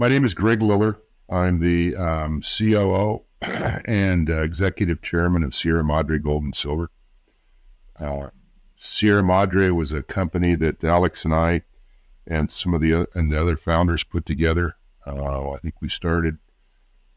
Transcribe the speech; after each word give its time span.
My 0.00 0.08
name 0.08 0.24
is 0.24 0.32
Greg 0.32 0.62
Liller. 0.62 0.96
I'm 1.28 1.60
the 1.60 1.94
um, 1.94 2.40
COO 2.40 3.22
and 3.42 4.30
uh, 4.30 4.40
executive 4.40 5.02
chairman 5.02 5.44
of 5.44 5.54
Sierra 5.54 5.84
Madre 5.84 6.18
Gold 6.18 6.42
and 6.42 6.56
Silver. 6.56 6.90
Uh, 7.98 8.30
Sierra 8.76 9.22
Madre 9.22 9.68
was 9.68 9.92
a 9.92 10.02
company 10.02 10.54
that 10.54 10.82
Alex 10.82 11.26
and 11.26 11.34
I 11.34 11.64
and 12.26 12.50
some 12.50 12.72
of 12.72 12.80
the 12.80 13.06
and 13.14 13.30
the 13.30 13.38
other 13.38 13.58
founders 13.58 14.02
put 14.02 14.24
together. 14.24 14.76
Uh, 15.06 15.50
I 15.50 15.58
think 15.58 15.74
we 15.82 15.90
started 15.90 16.38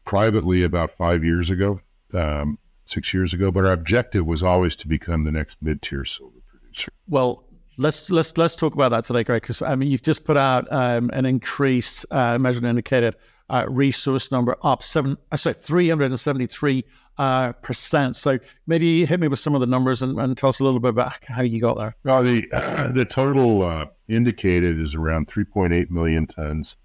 privately 0.04 0.62
about 0.62 0.90
five 0.90 1.24
years 1.24 1.48
ago, 1.48 1.80
um, 2.12 2.58
six 2.84 3.14
years 3.14 3.32
ago. 3.32 3.50
But 3.50 3.64
our 3.64 3.72
objective 3.72 4.26
was 4.26 4.42
always 4.42 4.76
to 4.76 4.88
become 4.88 5.24
the 5.24 5.32
next 5.32 5.56
mid-tier 5.62 6.04
silver 6.04 6.42
producer. 6.46 6.92
Well, 7.08 7.46
let's 7.78 8.10
let's 8.10 8.36
let's 8.36 8.56
talk 8.56 8.74
about 8.74 8.90
that 8.90 9.04
today, 9.04 9.24
Greg. 9.24 9.42
Because 9.42 9.62
I 9.62 9.74
mean, 9.74 9.90
you've 9.90 10.02
just 10.02 10.24
put 10.24 10.36
out 10.36 10.70
um, 10.72 11.10
an 11.12 11.26
increased 11.26 12.06
uh, 12.10 12.38
measured 12.38 12.64
indicated 12.64 13.16
uh, 13.50 13.66
resource 13.68 14.30
number 14.30 14.56
up 14.62 14.82
seven, 14.82 15.16
uh, 15.30 15.36
sorry, 15.36 15.54
three 15.54 15.88
hundred 15.88 16.06
and 16.06 16.20
seventy 16.20 16.46
three 16.46 16.84
uh, 17.18 17.52
percent. 17.52 18.16
So 18.16 18.38
maybe 18.66 19.04
hit 19.04 19.20
me 19.20 19.28
with 19.28 19.38
some 19.38 19.54
of 19.54 19.60
the 19.60 19.66
numbers 19.66 20.02
and, 20.02 20.18
and, 20.18 20.36
tell 20.36 20.48
us 20.48 20.60
a 20.60 20.64
little 20.64 20.80
bit 20.80 20.90
about 20.90 21.24
how 21.24 21.42
you 21.42 21.60
got 21.60 21.76
there. 21.76 21.96
Well, 22.04 22.22
the 22.22 22.48
uh, 22.52 22.88
the 22.92 23.04
total 23.04 23.62
uh, 23.62 23.86
indicated 24.08 24.80
is 24.80 24.94
around 24.94 25.28
three 25.28 25.44
point 25.44 25.72
eight 25.72 25.90
million 25.90 26.26
tons, 26.26 26.76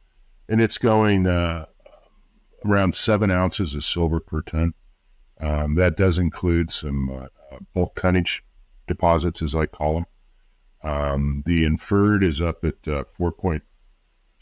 and 0.48 0.62
it's 0.62 0.78
going 0.78 1.28
uh, 1.28 1.66
around 2.66 2.95
seven 2.95 3.31
ounces 3.31 3.76
of 3.76 3.84
silver 3.86 4.20
per 4.20 4.42
ton. 4.42 4.73
Um, 5.42 5.76
that 5.76 5.95
does 5.95 6.17
include 6.17 6.70
some 6.70 7.30
bulk 7.73 7.95
tonnage 7.95 8.44
deposits, 8.88 9.42
as 9.42 9.56
I 9.56 9.67
call 9.67 9.94
them. 9.95 10.06
Um, 10.84 11.44
the 11.46 11.66
inferred 11.66 12.24
is 12.24 12.42
up 12.42 12.64
at 12.64 12.76
uh, 12.88 13.04
4.1 13.18 13.62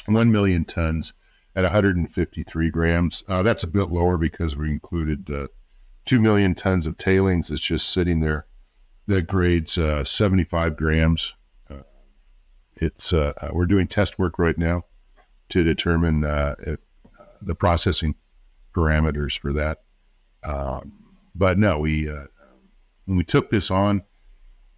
million 0.08 0.66
tons 0.66 1.14
at 1.56 1.64
153 1.64 2.70
grams. 2.70 3.24
Uh, 3.28 3.42
that's 3.42 3.64
a 3.64 3.68
bit 3.68 3.90
lower 3.90 4.18
because 4.18 4.56
we 4.56 4.70
included 4.70 5.30
uh, 5.32 5.48
2 6.06 6.20
million 6.20 6.54
tons 6.54 6.86
of 6.86 6.98
tailings 6.98 7.48
that's 7.48 7.62
just 7.62 7.90
sitting 7.90 8.20
there 8.20 8.46
that 9.08 9.24
grades 9.24 9.78
uh, 9.78 10.04
75 10.04 10.78
grams. 10.78 11.34
Uh, 11.70 11.78
it's 12.76 13.12
uh, 13.12 13.34
We're 13.52 13.66
doing 13.66 13.88
test 13.88 14.20
work 14.20 14.38
right 14.38 14.58
now 14.58 14.84
to 15.50 15.64
determine 15.64 16.24
if, 16.60 16.80
the 17.42 17.56
processing 17.56 18.16
parameters 18.76 19.40
for 19.40 19.54
that. 19.54 19.82
Um, 20.44 21.18
but 21.34 21.58
no, 21.58 21.80
we 21.80 22.06
when 23.06 23.18
we 23.18 23.24
took 23.24 23.50
this 23.50 23.72
on, 23.72 24.04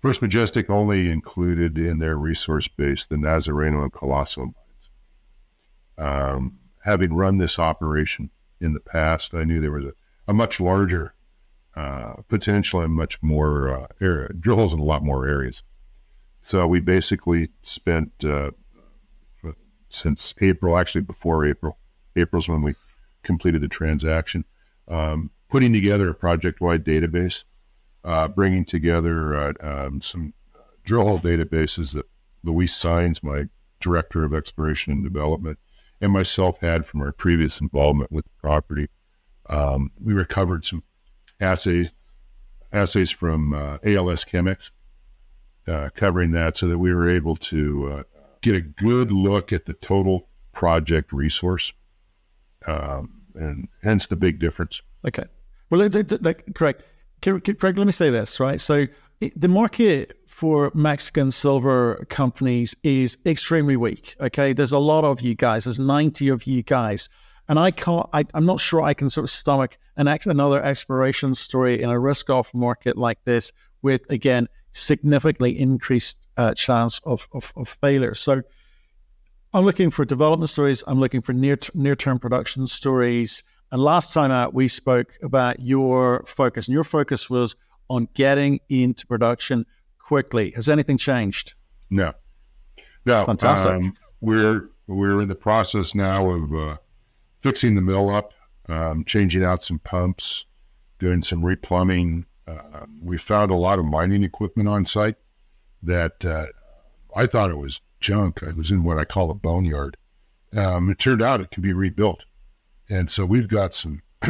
First 0.02 0.22
Majestic 0.22 0.69
only 0.69 1.11
included 1.11 1.78
in 1.78 2.00
their 2.00 2.16
resource 2.16 2.67
base 2.67 3.05
the 3.05 3.17
Nazareno 3.17 3.83
and 3.83 3.92
Coloso 3.92 4.53
mines. 4.53 4.55
Um, 5.97 6.59
having 6.86 7.14
run 7.14 7.38
this 7.38 7.59
operation 7.59 8.30
in 8.61 8.73
the 8.73 8.80
past, 8.80 9.33
I 9.33 9.44
knew 9.44 9.59
there 9.59 9.72
was 9.72 9.86
a, 9.86 9.94
a 10.27 10.33
much 10.33 10.61
larger 10.61 11.14
uh, 11.75 12.14
potential 12.30 12.80
and 12.81 12.94
much 12.94 13.22
more 13.22 13.70
uh, 13.70 13.88
area, 14.00 14.30
drill 14.30 14.55
holes 14.55 14.73
in 14.73 14.80
a 14.80 14.83
lot 14.83 15.03
more 15.03 15.27
areas. 15.27 15.64
So 16.42 16.66
we 16.66 16.80
basically 16.80 17.50
spent 17.61 18.11
uh, 18.23 18.52
since 19.89 20.33
April, 20.39 20.77
actually 20.77 21.02
before 21.02 21.45
April, 21.45 21.77
April's 22.16 22.47
when 22.47 22.61
we 22.61 22.75
completed 23.23 23.61
the 23.61 23.67
transaction, 23.67 24.45
um, 24.88 25.31
putting 25.50 25.73
together 25.73 26.09
a 26.09 26.14
project-wide 26.14 26.86
database 26.86 27.44
uh, 28.03 28.28
bringing 28.28 28.66
together 28.66 29.36
uh, 29.36 29.53
um, 29.61 30.02
some 30.02 30.33
drill 30.83 31.05
hole 31.05 31.19
databases 31.19 31.94
that 31.94 32.05
Luis 32.44 32.75
Saenz, 32.75 33.22
my 33.22 33.45
director 33.80 34.23
of 34.23 34.33
exploration 34.33 34.94
and 34.94 35.03
development, 35.03 35.59
and 36.02 36.11
myself 36.11 36.59
had 36.61 36.86
from 36.86 37.02
our 37.02 37.11
previous 37.11 37.59
involvement 37.59 38.11
with 38.11 38.25
the 38.25 38.31
property. 38.42 38.88
Um, 39.50 39.92
we 40.02 40.14
recovered 40.14 40.66
some 40.66 40.83
assay, 41.42 41.92
assays 42.72 43.11
from 43.11 43.53
uh, 43.53 43.77
ALS 43.83 44.23
Chemex 44.23 44.71
uh, 45.70 45.89
covering 45.95 46.31
that 46.31 46.58
so 46.58 46.67
that 46.67 46.80
we 46.80 46.93
were 46.93 47.08
able 47.08 47.36
to 47.36 47.89
uh, 47.92 48.04
get 48.42 48.55
a 48.55 48.61
good 48.61 49.11
look 49.11 49.54
at 49.54 49.66
the 49.66 49.73
total 49.73 50.27
project 50.52 51.14
resource, 51.14 51.73
um, 52.66 53.26
and 53.36 53.67
hence 53.83 54.08
the 54.08 54.16
big 54.16 54.39
difference. 54.39 54.81
Okay. 55.05 55.26
Well, 55.70 55.87
correct. 56.55 56.83
Greg, 57.21 57.77
let 57.77 57.85
me 57.85 57.91
say 57.91 58.09
this, 58.09 58.39
right? 58.39 58.61
So 58.61 58.87
the 59.35 59.47
market 59.47 60.17
for 60.27 60.71
Mexican 60.73 61.31
silver 61.31 62.05
companies 62.09 62.75
is 62.83 63.17
extremely 63.25 63.75
weak. 63.75 64.15
Okay, 64.21 64.53
there's 64.53 64.71
a 64.71 64.80
lot 64.80 65.03
of 65.03 65.21
you 65.21 65.35
guys. 65.35 65.65
There's 65.65 65.80
90 65.80 66.30
of 66.30 66.47
you 66.47 66.63
guys, 66.63 67.09
and 67.49 67.59
I 67.59 67.71
can't. 67.71 68.07
I, 68.13 68.23
am 68.33 68.45
not 68.45 68.61
sure 68.61 68.81
I 68.81 68.93
can 68.93 69.09
sort 69.09 69.25
of 69.25 69.30
stomach 69.30 69.77
an 69.97 70.07
another 70.07 70.63
exploration 70.63 71.33
story 71.33 71.81
in 71.81 71.89
a 71.89 71.99
risk-off 71.99 72.53
market 72.53 72.97
like 72.97 73.21
this, 73.25 73.51
with 73.81 74.09
again 74.09 74.47
significantly 74.71 75.59
increased 75.59 76.27
uh, 76.37 76.53
chance 76.53 77.01
of, 77.03 77.27
of, 77.33 77.51
of 77.55 77.67
failure. 77.67 78.13
So. 78.13 78.41
I'm 79.51 79.65
looking 79.65 79.89
for 79.89 80.05
development 80.05 80.47
stories. 80.51 80.83
I'm 80.86 80.99
looking 80.99 81.23
for 81.23 81.33
near 81.33 81.57
near 81.73 81.95
term 81.95 82.19
production 82.19 82.67
stories. 82.67 83.41
And 83.71 83.81
last 83.81 84.13
time 84.13 84.31
out, 84.31 84.53
we 84.53 84.67
spoke 84.67 85.17
about 85.21 85.59
your 85.59 86.23
focus, 86.25 86.67
and 86.67 86.73
your 86.73 86.83
focus 86.83 87.30
was 87.30 87.55
on 87.89 88.07
getting 88.13 88.59
into 88.69 89.05
production 89.05 89.65
quickly. 89.99 90.52
Has 90.52 90.69
anything 90.69 90.97
changed? 90.97 91.53
No, 91.89 92.13
no. 93.05 93.25
Fantastic. 93.25 93.71
Um, 93.71 93.93
we're 94.21 94.69
we're 94.87 95.21
in 95.21 95.27
the 95.27 95.35
process 95.35 95.93
now 95.93 96.30
of 96.30 96.53
uh, 96.53 96.77
fixing 97.41 97.75
the 97.75 97.81
mill 97.81 98.09
up, 98.09 98.33
um, 98.67 99.03
changing 99.05 99.43
out 99.43 99.61
some 99.61 99.80
pumps, 99.80 100.45
doing 100.97 101.21
some 101.21 101.41
replumbing. 101.41 102.25
Uh, 102.47 102.86
we 103.03 103.17
found 103.17 103.51
a 103.51 103.55
lot 103.55 103.77
of 103.77 103.86
mining 103.86 104.23
equipment 104.23 104.67
on 104.67 104.86
site 104.86 105.15
that 105.83 106.25
uh, 106.25 106.47
I 107.15 107.27
thought 107.27 107.51
it 107.51 107.57
was 107.57 107.81
junk. 107.99 108.41
I 108.43 108.53
was 108.53 108.71
in 108.71 108.83
what 108.83 108.97
I 108.97 109.05
call 109.05 109.30
a 109.30 109.36
boneyard. 109.36 109.97
Um, 110.55 110.89
it 110.89 110.97
turned 110.97 111.21
out 111.21 111.41
it 111.41 111.51
can 111.51 111.61
be 111.61 111.73
rebuilt. 111.73 112.23
And 112.89 113.10
so 113.10 113.26
we've 113.26 113.48
got 113.48 113.73
some, 113.73 114.02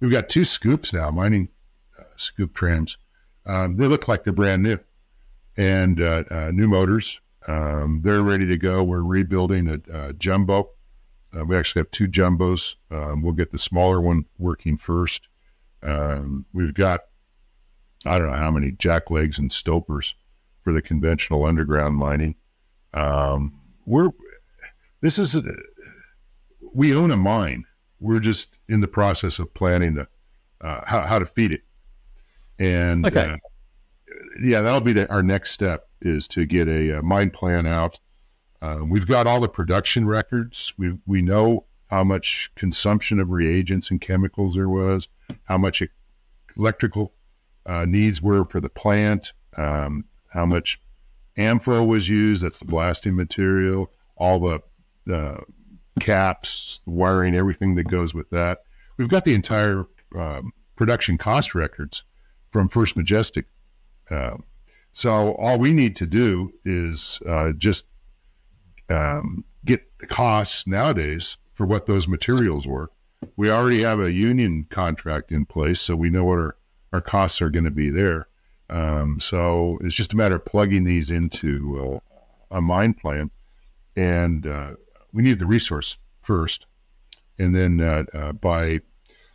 we've 0.00 0.10
got 0.10 0.28
two 0.28 0.44
scoops 0.44 0.92
now, 0.92 1.10
mining 1.10 1.48
uh, 1.98 2.04
scoop 2.16 2.54
trams. 2.54 2.96
Um, 3.46 3.76
they 3.76 3.86
look 3.86 4.08
like 4.08 4.24
they're 4.24 4.32
brand 4.32 4.62
new 4.62 4.78
and 5.56 6.00
uh, 6.00 6.24
uh, 6.30 6.50
new 6.52 6.68
motors. 6.68 7.20
Um, 7.46 8.00
they're 8.02 8.22
ready 8.22 8.46
to 8.46 8.56
go. 8.56 8.82
We're 8.82 9.02
rebuilding 9.02 9.68
a, 9.68 10.08
a 10.08 10.12
jumbo. 10.14 10.70
Uh, 11.36 11.44
we 11.44 11.56
actually 11.56 11.80
have 11.80 11.90
two 11.90 12.08
jumbos. 12.08 12.76
Um, 12.90 13.22
we'll 13.22 13.32
get 13.32 13.52
the 13.52 13.58
smaller 13.58 14.00
one 14.00 14.24
working 14.38 14.78
first. 14.78 15.28
Um, 15.82 16.46
we've 16.52 16.74
got, 16.74 17.02
I 18.04 18.18
don't 18.18 18.28
know 18.28 18.36
how 18.36 18.50
many 18.50 18.72
jack 18.72 19.10
legs 19.10 19.38
and 19.38 19.52
stopers 19.52 20.14
for 20.62 20.72
the 20.72 20.82
conventional 20.82 21.44
underground 21.44 21.96
mining. 21.96 22.36
Um, 22.94 23.60
we're, 23.86 24.10
this 25.00 25.18
is, 25.18 25.34
a, 25.34 25.42
we 26.74 26.94
own 26.94 27.10
a 27.10 27.16
mine 27.16 27.64
we're 28.00 28.20
just 28.20 28.58
in 28.68 28.80
the 28.80 28.88
process 28.88 29.38
of 29.38 29.52
planning 29.54 29.94
the 29.94 30.08
uh, 30.60 30.80
how, 30.84 31.02
how 31.02 31.18
to 31.18 31.26
feed 31.26 31.52
it. 31.52 31.62
And 32.58 33.06
okay. 33.06 33.32
Uh, 33.32 33.36
yeah, 34.40 34.62
that'll 34.62 34.80
be 34.80 34.92
the, 34.92 35.08
our 35.10 35.22
next 35.22 35.52
step 35.52 35.88
is 36.00 36.26
to 36.28 36.46
get 36.46 36.68
a, 36.68 36.98
a 36.98 37.02
mine 37.02 37.30
plan 37.30 37.66
out. 37.66 37.98
Uh, 38.60 38.80
we've 38.84 39.06
got 39.06 39.26
all 39.26 39.40
the 39.40 39.48
production 39.48 40.06
records. 40.06 40.72
We 40.76 40.98
we 41.06 41.22
know 41.22 41.64
how 41.88 42.04
much 42.04 42.50
consumption 42.54 43.20
of 43.20 43.30
reagents 43.30 43.90
and 43.90 44.00
chemicals 44.00 44.54
there 44.54 44.68
was, 44.68 45.08
how 45.44 45.58
much 45.58 45.82
electrical 46.56 47.14
uh, 47.66 47.84
needs 47.86 48.20
were 48.20 48.44
for 48.44 48.60
the 48.60 48.68
plant, 48.68 49.32
um, 49.56 50.04
how 50.28 50.44
much 50.44 50.80
ANFO 51.36 51.86
was 51.86 52.08
used. 52.08 52.42
That's 52.42 52.58
the 52.58 52.64
blasting 52.64 53.14
material. 53.14 53.92
All 54.16 54.40
the 54.40 55.14
uh, 55.14 55.40
caps, 55.98 56.80
wiring, 56.86 57.34
everything 57.34 57.74
that 57.76 57.88
goes 57.88 58.14
with 58.14 58.30
that. 58.30 58.62
We've 58.96 59.08
got 59.08 59.24
the 59.24 59.34
entire 59.34 59.86
um, 60.16 60.52
production 60.76 61.18
cost 61.18 61.54
records 61.54 62.04
from 62.50 62.68
First 62.68 62.96
Majestic. 62.96 63.46
Uh, 64.10 64.38
so 64.92 65.32
all 65.34 65.58
we 65.58 65.72
need 65.72 65.96
to 65.96 66.06
do 66.06 66.52
is 66.64 67.20
uh, 67.26 67.52
just 67.52 67.84
um, 68.88 69.44
get 69.64 69.86
the 69.98 70.06
costs 70.06 70.66
nowadays 70.66 71.36
for 71.52 71.66
what 71.66 71.86
those 71.86 72.08
materials 72.08 72.66
were. 72.66 72.90
We 73.36 73.50
already 73.50 73.82
have 73.82 74.00
a 74.00 74.12
union 74.12 74.64
contract 74.70 75.32
in 75.32 75.44
place, 75.44 75.80
so 75.80 75.96
we 75.96 76.10
know 76.10 76.24
what 76.24 76.38
our, 76.38 76.56
our 76.92 77.00
costs 77.00 77.42
are 77.42 77.50
going 77.50 77.64
to 77.64 77.70
be 77.70 77.90
there. 77.90 78.28
Um, 78.70 79.18
so 79.20 79.78
it's 79.82 79.94
just 79.94 80.12
a 80.12 80.16
matter 80.16 80.36
of 80.36 80.44
plugging 80.44 80.84
these 80.84 81.10
into 81.10 82.00
uh, 82.50 82.56
a 82.56 82.60
mine 82.60 82.94
plan 82.94 83.30
and 83.96 84.46
uh, 84.46 84.72
we 85.12 85.22
need 85.22 85.38
the 85.38 85.46
resource 85.46 85.96
first, 86.20 86.66
and 87.38 87.54
then 87.54 87.80
uh, 87.80 88.04
uh, 88.12 88.32
by 88.32 88.80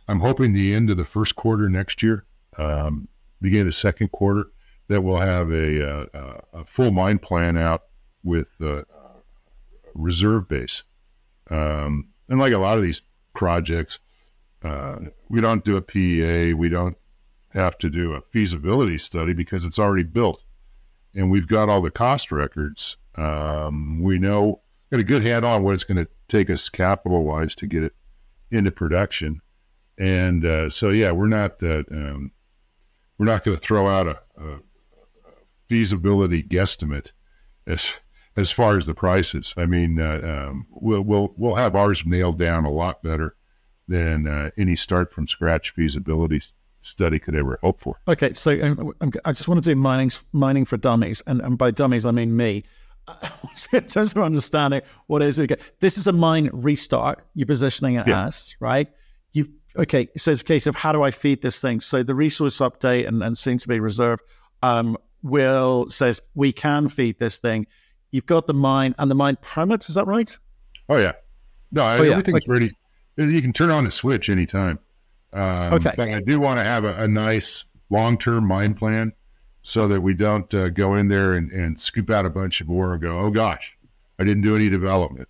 I'm 0.08 0.20
hoping 0.20 0.52
the 0.52 0.74
end 0.74 0.90
of 0.90 0.96
the 0.96 1.04
first 1.04 1.34
quarter 1.34 1.68
next 1.68 2.02
year, 2.02 2.26
um, 2.58 3.08
beginning 3.40 3.62
of 3.62 3.66
the 3.66 3.72
second 3.72 4.12
quarter, 4.12 4.46
that 4.88 5.00
we'll 5.00 5.18
have 5.20 5.50
a, 5.50 5.80
a, 5.80 5.88
uh, 5.88 6.06
uh, 6.14 6.40
a 6.52 6.64
full 6.64 6.90
mine 6.90 7.18
plan 7.18 7.56
out 7.56 7.84
with 8.22 8.50
uh, 8.60 8.82
reserve 9.94 10.48
base. 10.48 10.82
Um, 11.50 12.08
and 12.28 12.38
like 12.38 12.52
a 12.52 12.58
lot 12.58 12.76
of 12.76 12.82
these 12.82 13.02
projects, 13.32 13.98
uh, 14.62 14.98
we 15.28 15.40
don't 15.40 15.64
do 15.64 15.76
a 15.76 15.82
PEA. 15.82 16.54
We 16.54 16.68
don't 16.68 16.96
have 17.52 17.78
to 17.78 17.90
do 17.90 18.12
a 18.12 18.20
feasibility 18.20 18.98
study 18.98 19.32
because 19.32 19.64
it's 19.64 19.78
already 19.78 20.02
built, 20.02 20.42
and 21.14 21.30
we've 21.30 21.48
got 21.48 21.68
all 21.68 21.82
the 21.82 21.90
cost 21.90 22.32
records. 22.32 22.96
Um, 23.16 24.02
we 24.02 24.18
know 24.18 24.62
got 24.90 25.00
a 25.00 25.04
good 25.04 25.22
handle 25.22 25.50
on 25.50 25.62
what 25.62 25.74
it's 25.74 25.84
going 25.84 26.04
to 26.04 26.08
take 26.28 26.50
us 26.50 26.68
capital 26.68 27.24
wise 27.24 27.54
to 27.56 27.66
get 27.66 27.82
it 27.82 27.92
into 28.50 28.70
production, 28.70 29.40
and 29.98 30.44
uh, 30.44 30.70
so 30.70 30.90
yeah, 30.90 31.10
we're 31.10 31.26
not 31.26 31.62
uh, 31.62 31.82
um, 31.90 32.32
we're 33.18 33.26
not 33.26 33.44
going 33.44 33.56
to 33.56 33.62
throw 33.62 33.88
out 33.88 34.06
a, 34.06 34.20
a, 34.36 34.58
feasibility 35.68 36.42
guesstimate 36.42 37.12
as 37.66 37.92
as 38.36 38.50
far 38.50 38.76
as 38.76 38.86
the 38.86 38.94
prices. 38.94 39.54
I 39.56 39.66
mean, 39.66 40.00
uh, 40.00 40.48
um, 40.50 40.66
we'll 40.70 41.02
we'll 41.02 41.34
we'll 41.36 41.54
have 41.54 41.74
ours 41.74 42.04
nailed 42.04 42.38
down 42.38 42.64
a 42.64 42.70
lot 42.70 43.02
better 43.02 43.36
than 43.88 44.26
uh, 44.26 44.50
any 44.56 44.76
start 44.76 45.12
from 45.12 45.26
scratch 45.26 45.70
feasibility 45.70 46.42
study 46.82 47.18
could 47.18 47.34
ever 47.34 47.58
hope 47.62 47.80
for. 47.80 47.98
Okay, 48.08 48.32
so 48.34 48.60
um, 48.62 48.92
i 49.24 49.32
just 49.32 49.48
want 49.48 49.62
to 49.62 49.70
do 49.70 49.76
mining 49.76 50.10
mining 50.32 50.64
for 50.64 50.76
dummies, 50.76 51.22
and, 51.26 51.40
and 51.40 51.58
by 51.58 51.70
dummies 51.70 52.06
I 52.06 52.10
mean 52.10 52.36
me. 52.36 52.64
in 53.72 53.84
terms 53.84 54.12
of 54.12 54.18
understanding 54.18 54.82
what 55.06 55.22
is 55.22 55.38
it, 55.38 55.60
this 55.80 55.98
is 55.98 56.06
a 56.06 56.12
mine 56.12 56.50
restart. 56.52 57.24
You're 57.34 57.46
positioning 57.46 57.96
it 57.96 58.06
yeah. 58.06 58.26
as 58.26 58.56
right. 58.60 58.88
You 59.32 59.48
okay? 59.76 60.08
So 60.16 60.30
it's 60.30 60.40
a 60.40 60.44
case 60.44 60.66
of 60.66 60.74
how 60.74 60.92
do 60.92 61.02
I 61.02 61.10
feed 61.10 61.42
this 61.42 61.60
thing? 61.60 61.80
So 61.80 62.02
the 62.02 62.14
resource 62.14 62.58
update 62.58 63.06
and, 63.06 63.22
and 63.22 63.36
soon 63.36 63.58
to 63.58 63.68
be 63.68 63.80
reserved 63.80 64.22
um, 64.62 64.96
will 65.22 65.90
says 65.90 66.22
we 66.34 66.52
can 66.52 66.88
feed 66.88 67.18
this 67.18 67.38
thing. 67.38 67.66
You've 68.10 68.26
got 68.26 68.46
the 68.46 68.54
mine 68.54 68.94
and 68.98 69.10
the 69.10 69.14
mine 69.14 69.36
permits. 69.42 69.88
Is 69.88 69.96
that 69.96 70.06
right? 70.06 70.36
Oh 70.88 70.96
yeah. 70.96 71.12
No, 71.72 71.82
oh, 71.82 72.02
everything's 72.02 72.46
yeah. 72.46 72.52
ready. 72.52 72.70
You 73.16 73.42
can 73.42 73.52
turn 73.52 73.70
on 73.70 73.84
the 73.84 73.90
switch 73.90 74.28
anytime. 74.28 74.78
Um, 75.32 75.74
okay. 75.74 75.92
But 75.96 76.10
I 76.10 76.20
do 76.20 76.38
want 76.38 76.58
to 76.58 76.64
have 76.64 76.84
a, 76.84 77.02
a 77.02 77.08
nice 77.08 77.64
long 77.90 78.16
term 78.16 78.46
mine 78.46 78.74
plan 78.74 79.12
so 79.64 79.88
that 79.88 80.02
we 80.02 80.12
don't 80.12 80.52
uh, 80.54 80.68
go 80.68 80.94
in 80.94 81.08
there 81.08 81.32
and, 81.32 81.50
and 81.50 81.80
scoop 81.80 82.10
out 82.10 82.26
a 82.26 82.30
bunch 82.30 82.60
of 82.60 82.70
ore 82.70 82.92
and 82.92 83.02
go, 83.02 83.18
oh 83.18 83.30
gosh, 83.30 83.76
I 84.18 84.24
didn't 84.24 84.42
do 84.42 84.54
any 84.54 84.68
development. 84.68 85.26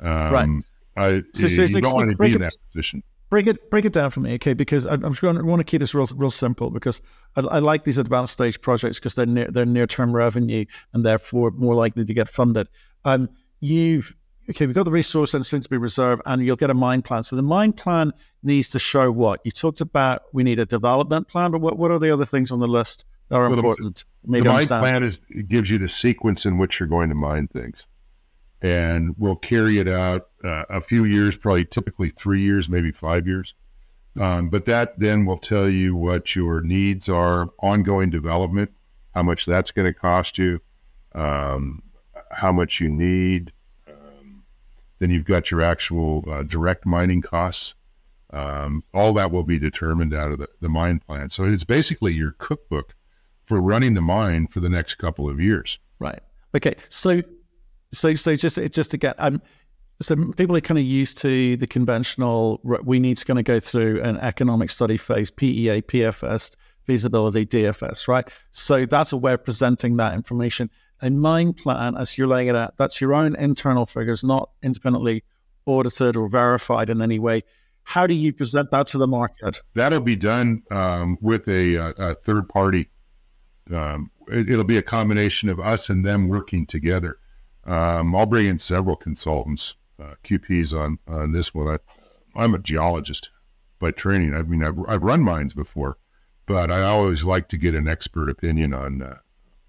Um, 0.00 0.32
right. 0.32 0.48
I, 0.96 1.22
so, 1.32 1.46
you, 1.46 1.62
you 1.64 1.80
don't 1.80 1.94
want 1.94 2.10
to 2.10 2.16
be 2.16 2.34
in 2.34 2.40
that 2.40 2.54
position. 2.66 3.04
Break 3.30 3.46
it, 3.46 3.70
break 3.70 3.84
it 3.84 3.92
down 3.92 4.10
for 4.10 4.18
me, 4.18 4.34
okay? 4.34 4.52
Because 4.52 4.84
I, 4.84 4.94
am 4.94 5.12
going 5.12 5.36
to 5.36 5.44
want 5.44 5.60
to 5.60 5.64
keep 5.64 5.80
this 5.80 5.94
real, 5.94 6.08
real 6.16 6.30
simple 6.30 6.70
because 6.70 7.00
I, 7.36 7.42
I 7.42 7.58
like 7.60 7.84
these 7.84 7.98
advanced 7.98 8.32
stage 8.32 8.60
projects 8.60 8.98
because 8.98 9.14
they're 9.14 9.26
near, 9.26 9.46
they're 9.48 9.64
near 9.64 9.86
term 9.86 10.14
revenue 10.14 10.64
and 10.92 11.06
therefore 11.06 11.52
more 11.52 11.76
likely 11.76 12.04
to 12.04 12.14
get 12.14 12.28
funded. 12.28 12.68
Um, 13.04 13.28
you've 13.60 14.12
okay, 14.50 14.66
we've 14.66 14.74
got 14.74 14.86
the 14.86 14.90
resource 14.90 15.34
and 15.34 15.46
soon 15.46 15.60
to 15.60 15.68
be 15.68 15.76
reserved, 15.76 16.22
and 16.26 16.44
you'll 16.44 16.56
get 16.56 16.70
a 16.70 16.74
mine 16.74 17.02
plan. 17.02 17.22
So 17.22 17.36
the 17.36 17.42
mine 17.42 17.74
plan 17.74 18.12
needs 18.42 18.70
to 18.70 18.78
show 18.78 19.12
what 19.12 19.40
you 19.44 19.50
talked 19.52 19.82
about. 19.82 20.22
We 20.32 20.42
need 20.42 20.58
a 20.58 20.66
development 20.66 21.28
plan, 21.28 21.50
but 21.50 21.60
what, 21.60 21.76
what 21.76 21.90
are 21.90 21.98
the 21.98 22.10
other 22.10 22.24
things 22.24 22.50
on 22.50 22.58
the 22.58 22.66
list 22.66 23.04
are 23.30 23.48
well, 23.48 23.58
important? 23.58 24.04
The, 24.24 24.40
the 24.40 24.44
mine 24.44 24.66
plan 24.66 25.02
is 25.02 25.20
it 25.28 25.48
gives 25.48 25.70
you 25.70 25.78
the 25.78 25.88
sequence 25.88 26.46
in 26.46 26.58
which 26.58 26.80
you're 26.80 26.88
going 26.88 27.08
to 27.08 27.14
mine 27.14 27.48
things, 27.48 27.86
and 28.62 29.14
we'll 29.18 29.36
carry 29.36 29.78
it 29.78 29.88
out 29.88 30.28
uh, 30.44 30.64
a 30.70 30.80
few 30.80 31.04
years, 31.04 31.36
probably 31.36 31.64
typically 31.64 32.10
three 32.10 32.42
years, 32.42 32.68
maybe 32.68 32.92
five 32.92 33.26
years. 33.26 33.54
Um, 34.18 34.48
but 34.48 34.64
that 34.64 34.98
then 34.98 35.26
will 35.26 35.38
tell 35.38 35.68
you 35.68 35.94
what 35.94 36.34
your 36.34 36.60
needs 36.60 37.08
are, 37.08 37.50
ongoing 37.60 38.10
development, 38.10 38.72
how 39.14 39.22
much 39.22 39.46
that's 39.46 39.70
going 39.70 39.86
to 39.86 39.98
cost 39.98 40.38
you, 40.38 40.60
um, 41.14 41.82
how 42.32 42.50
much 42.50 42.80
you 42.80 42.88
need, 42.88 43.52
then 44.98 45.10
you've 45.10 45.24
got 45.24 45.50
your 45.50 45.62
actual 45.62 46.24
uh, 46.30 46.42
direct 46.42 46.84
mining 46.84 47.22
costs. 47.22 47.74
Um, 48.30 48.84
all 48.92 49.14
that 49.14 49.30
will 49.32 49.42
be 49.42 49.58
determined 49.58 50.12
out 50.12 50.32
of 50.32 50.38
the, 50.38 50.48
the 50.60 50.68
mine 50.68 50.98
plan. 50.98 51.30
So 51.30 51.44
it's 51.44 51.64
basically 51.64 52.12
your 52.12 52.32
cookbook 52.32 52.94
for 53.48 53.60
running 53.60 53.94
the 53.94 54.00
mine 54.00 54.46
for 54.46 54.60
the 54.60 54.68
next 54.68 54.94
couple 54.94 55.28
of 55.28 55.40
years. 55.40 55.78
Right. 55.98 56.20
Okay. 56.54 56.76
So, 56.88 57.22
so, 57.92 58.14
so 58.14 58.36
just 58.36 58.58
just 58.70 58.90
to 58.90 58.96
get 58.96 59.16
um, 59.18 59.42
so 60.00 60.14
people 60.36 60.56
are 60.56 60.60
kind 60.60 60.78
of 60.78 60.84
used 60.84 61.18
to 61.18 61.56
the 61.56 61.66
conventional. 61.66 62.60
We 62.62 63.00
need 63.00 63.16
to 63.16 63.24
kind 63.24 63.38
of 63.38 63.44
go 63.44 63.58
through 63.58 64.02
an 64.02 64.18
economic 64.18 64.70
study 64.70 64.96
phase, 64.96 65.30
PEA, 65.30 65.82
PFS, 65.82 66.54
feasibility, 66.84 67.46
DFS, 67.46 68.06
right? 68.06 68.30
So 68.52 68.86
that's 68.86 69.12
a 69.12 69.16
way 69.16 69.32
of 69.32 69.44
presenting 69.44 69.96
that 69.96 70.14
information 70.14 70.70
a 71.00 71.10
mine 71.10 71.52
plan 71.52 71.96
as 71.96 72.18
you're 72.18 72.26
laying 72.26 72.48
it 72.48 72.56
out. 72.56 72.76
That's 72.76 73.00
your 73.00 73.14
own 73.14 73.36
internal 73.36 73.86
figures, 73.86 74.24
not 74.24 74.50
independently 74.62 75.24
audited 75.66 76.16
or 76.16 76.28
verified 76.28 76.90
in 76.90 77.02
any 77.02 77.18
way. 77.18 77.42
How 77.84 78.06
do 78.06 78.14
you 78.14 78.32
present 78.32 78.70
that 78.70 78.88
to 78.88 78.98
the 78.98 79.06
market? 79.06 79.60
That'll 79.74 80.00
be 80.00 80.16
done 80.16 80.62
um, 80.70 81.16
with 81.20 81.48
a, 81.48 81.94
a, 81.98 82.14
third 82.14 82.48
party. 82.48 82.90
Um, 83.72 84.10
it, 84.28 84.48
will 84.48 84.64
be 84.64 84.78
a 84.78 84.82
combination 84.82 85.48
of 85.48 85.60
us 85.60 85.88
and 85.88 86.04
them 86.04 86.28
working 86.28 86.66
together. 86.66 87.18
Um, 87.64 88.14
I'll 88.14 88.26
bring 88.26 88.46
in 88.46 88.58
several 88.58 88.96
consultants, 88.96 89.74
uh, 90.00 90.14
QPs 90.24 90.78
on 90.78 90.98
on 91.06 91.32
this 91.32 91.54
one. 91.54 91.68
I, 91.68 91.78
I'm 92.34 92.54
a 92.54 92.58
geologist 92.58 93.30
by 93.78 93.90
training. 93.90 94.34
I 94.34 94.42
mean, 94.42 94.62
I've, 94.62 94.78
I've 94.88 95.02
run 95.02 95.22
mines 95.22 95.54
before, 95.54 95.98
but 96.46 96.70
I 96.70 96.82
always 96.82 97.24
like 97.24 97.48
to 97.48 97.56
get 97.56 97.74
an 97.74 97.88
expert 97.88 98.28
opinion 98.28 98.74
on 98.74 99.02
uh, 99.02 99.18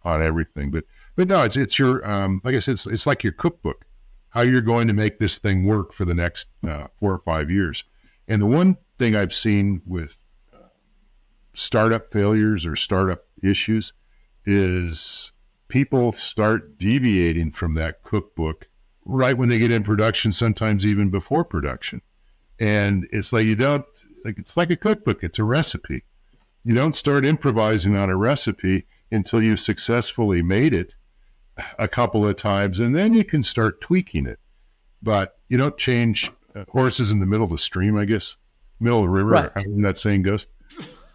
on 0.04 0.22
everything. 0.22 0.72
But 0.72 0.86
but 1.16 1.28
no, 1.28 1.44
it's 1.44 1.58
it's 1.58 1.80
your 1.80 2.08
um, 2.10 2.42
like 2.44 2.56
I 2.56 2.60
said, 2.60 2.74
it's, 2.74 2.88
it's 2.88 3.08
like 3.08 3.24
your 3.24 3.34
cookbook, 3.34 3.86
how 4.30 4.42
you're 4.42 4.62
going 4.62 4.88
to 4.88 4.94
make 4.94 5.20
this 5.20 5.38
thing 5.38 5.66
work 5.66 5.94
for 5.94 6.06
the 6.06 6.14
next 6.14 6.48
uh, 6.68 6.88
four 7.00 7.14
or 7.14 7.20
five 7.20 7.50
years. 7.50 7.84
And 8.28 8.42
the 8.42 8.48
one 8.48 8.78
thing 8.98 9.16
I've 9.16 9.34
seen 9.34 9.82
with 9.86 10.16
startup 11.54 12.12
failures 12.12 12.66
or 12.66 12.76
startup 12.76 13.26
issues 13.44 13.94
is 14.46 15.32
people 15.68 16.12
start 16.12 16.78
deviating 16.78 17.52
from 17.52 17.76
that 17.76 18.04
cookbook 18.04 18.68
right 19.06 19.38
when 19.38 19.50
they 19.50 19.60
get 19.60 19.72
in 19.72 19.84
production, 19.84 20.32
sometimes 20.32 20.86
even 20.86 21.10
before 21.10 21.44
production. 21.44 22.02
And 22.60 23.08
it's 23.12 23.32
like 23.32 23.46
you 23.46 23.56
don't 23.56 23.86
like 24.26 24.38
it's 24.38 24.58
like 24.58 24.70
a 24.70 24.76
cookbook, 24.76 25.24
it's 25.24 25.40
a 25.40 25.44
recipe. 25.44 26.04
You 26.64 26.76
don't 26.76 26.96
start 26.96 27.26
improvising 27.26 27.96
on 27.96 28.10
a 28.10 28.18
recipe 28.18 28.86
until 29.12 29.42
you've 29.42 29.62
successfully 29.62 30.42
made 30.42 30.74
it 30.74 30.96
a 31.78 31.88
couple 31.88 32.28
of 32.28 32.36
times, 32.36 32.80
and 32.80 32.96
then 32.96 33.14
you 33.14 33.24
can 33.24 33.44
start 33.44 33.82
tweaking 33.82 34.26
it. 34.26 34.40
But 35.02 35.38
you 35.48 35.58
don't 35.58 35.78
change 35.78 36.30
uh, 36.54 36.66
horses 36.70 37.12
in 37.12 37.20
the 37.20 37.26
middle 37.26 37.46
of 37.46 37.50
the 37.50 37.58
stream, 37.58 37.98
I 37.98 38.06
guess, 38.06 38.36
middle 38.80 39.00
of 39.00 39.06
the 39.06 39.10
river. 39.10 39.30
Right. 39.30 39.52
However 39.54 39.82
that 39.82 39.98
saying 39.98 40.24
goes. 40.24 40.46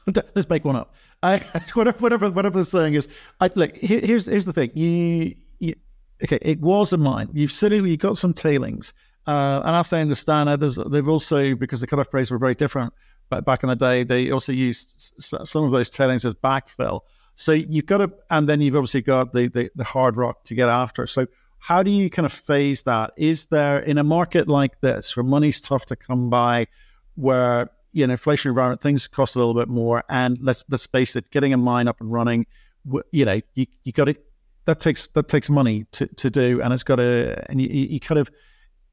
Let's 0.07 0.49
make 0.49 0.65
one 0.65 0.77
up. 0.77 0.95
I, 1.23 1.39
whatever, 1.75 1.99
whatever, 1.99 2.31
whatever 2.31 2.59
the 2.59 2.65
saying 2.65 2.95
is. 2.95 3.09
I, 3.41 3.51
look, 3.55 3.75
here, 3.77 4.01
here's 4.01 4.27
here's 4.27 4.45
the 4.45 4.53
thing. 4.53 4.71
You, 4.75 5.35
you, 5.59 5.75
okay, 6.23 6.39
it 6.43 6.61
was 6.61 6.93
a 6.93 6.99
mine. 6.99 7.31
You've 7.33 7.53
said 7.53 7.73
you 7.73 7.97
got 7.97 8.19
some 8.19 8.35
tailings, 8.35 8.93
uh, 9.27 9.63
and 9.65 9.77
as 9.77 9.93
I 9.93 10.01
understand 10.01 10.49
others, 10.49 10.79
they've 10.91 11.09
also 11.09 11.55
because 11.55 11.81
the 11.81 11.87
cutoff 11.87 12.11
grades 12.11 12.31
were 12.31 12.39
very 12.39 12.55
different. 12.55 12.93
Back 13.31 13.65
in 13.65 13.69
the 13.69 13.75
day, 13.75 14.05
they 14.05 14.31
also 14.31 14.53
used 14.53 15.13
some 15.19 15.65
of 15.65 15.73
those 15.73 15.91
tailings 15.91 16.25
as 16.25 16.35
backfill. 16.35 17.01
So 17.35 17.53
you've 17.53 17.87
got 17.87 17.99
to, 17.99 18.13
and 18.31 18.49
then 18.49 18.61
you've 18.61 18.77
obviously 18.77 19.03
got 19.03 19.33
the, 19.33 19.49
the, 19.49 19.71
the 19.75 19.83
hard 19.83 20.17
rock 20.17 20.45
to 20.45 20.55
get 20.55 20.69
after. 20.69 21.07
So 21.07 21.27
how 21.59 21.83
do 21.83 21.91
you 21.91 22.11
kind 22.11 22.27
of 22.27 22.33
phase 22.33 22.83
that? 22.85 23.13
Is 23.17 23.47
there 23.47 23.81
in 23.81 23.99
a 23.99 24.05
market 24.05 24.49
like 24.49 24.81
this 24.81 25.17
where 25.17 25.25
money's 25.25 25.61
tough 25.61 25.87
to 25.87 25.97
come 25.97 26.31
by, 26.31 26.69
where 27.17 27.71
you 27.95 28.07
know 28.07 28.13
inflation 28.13 28.51
environment 28.51 28.83
things 28.83 29.07
cost 29.07 29.37
a 29.37 29.39
little 29.39 29.55
bit 29.55 29.69
more, 29.69 30.05
and 30.11 30.37
let's 30.43 30.65
let's 30.69 30.85
face 30.87 31.17
it, 31.17 31.31
getting 31.31 31.53
a 31.53 31.57
mine 31.57 31.89
up 31.89 32.01
and 32.01 32.13
running, 32.13 32.47
you 33.13 33.25
know, 33.25 33.41
you 33.55 33.67
you 33.85 33.93
got 33.93 34.07
to 34.07 34.17
that 34.67 34.81
takes 34.81 35.07
that 35.09 35.29
takes 35.29 35.49
money 35.49 35.87
to, 35.93 36.07
to 36.07 36.29
do, 36.29 36.61
and 36.61 36.75
it's 36.75 36.83
got 36.83 36.97
to 36.97 37.43
and 37.49 37.61
you, 37.61 37.69
you 37.69 38.01
kind 38.01 38.19
of 38.19 38.31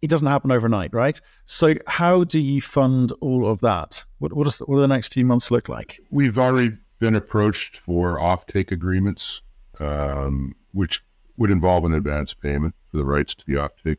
it 0.01 0.09
doesn't 0.09 0.27
happen 0.27 0.51
overnight, 0.51 0.93
right? 0.93 1.19
So 1.45 1.75
how 1.87 2.23
do 2.23 2.39
you 2.39 2.61
fund 2.61 3.11
all 3.21 3.47
of 3.47 3.59
that? 3.61 4.03
What 4.19 4.33
what, 4.33 4.47
is, 4.47 4.59
what 4.59 4.75
do 4.75 4.81
the 4.81 4.87
next 4.87 5.13
few 5.13 5.25
months 5.25 5.51
look 5.51 5.67
like? 5.67 5.99
We've 6.11 6.37
already 6.37 6.77
been 6.99 7.15
approached 7.15 7.77
for 7.77 8.17
offtake 8.17 8.71
agreements, 8.71 9.41
um, 9.79 10.53
which 10.73 11.03
would 11.37 11.49
involve 11.49 11.85
an 11.85 11.93
advance 11.93 12.33
payment 12.35 12.75
for 12.89 12.97
the 12.97 13.05
rights 13.05 13.33
to 13.33 13.45
the 13.47 13.53
offtake, 13.53 13.97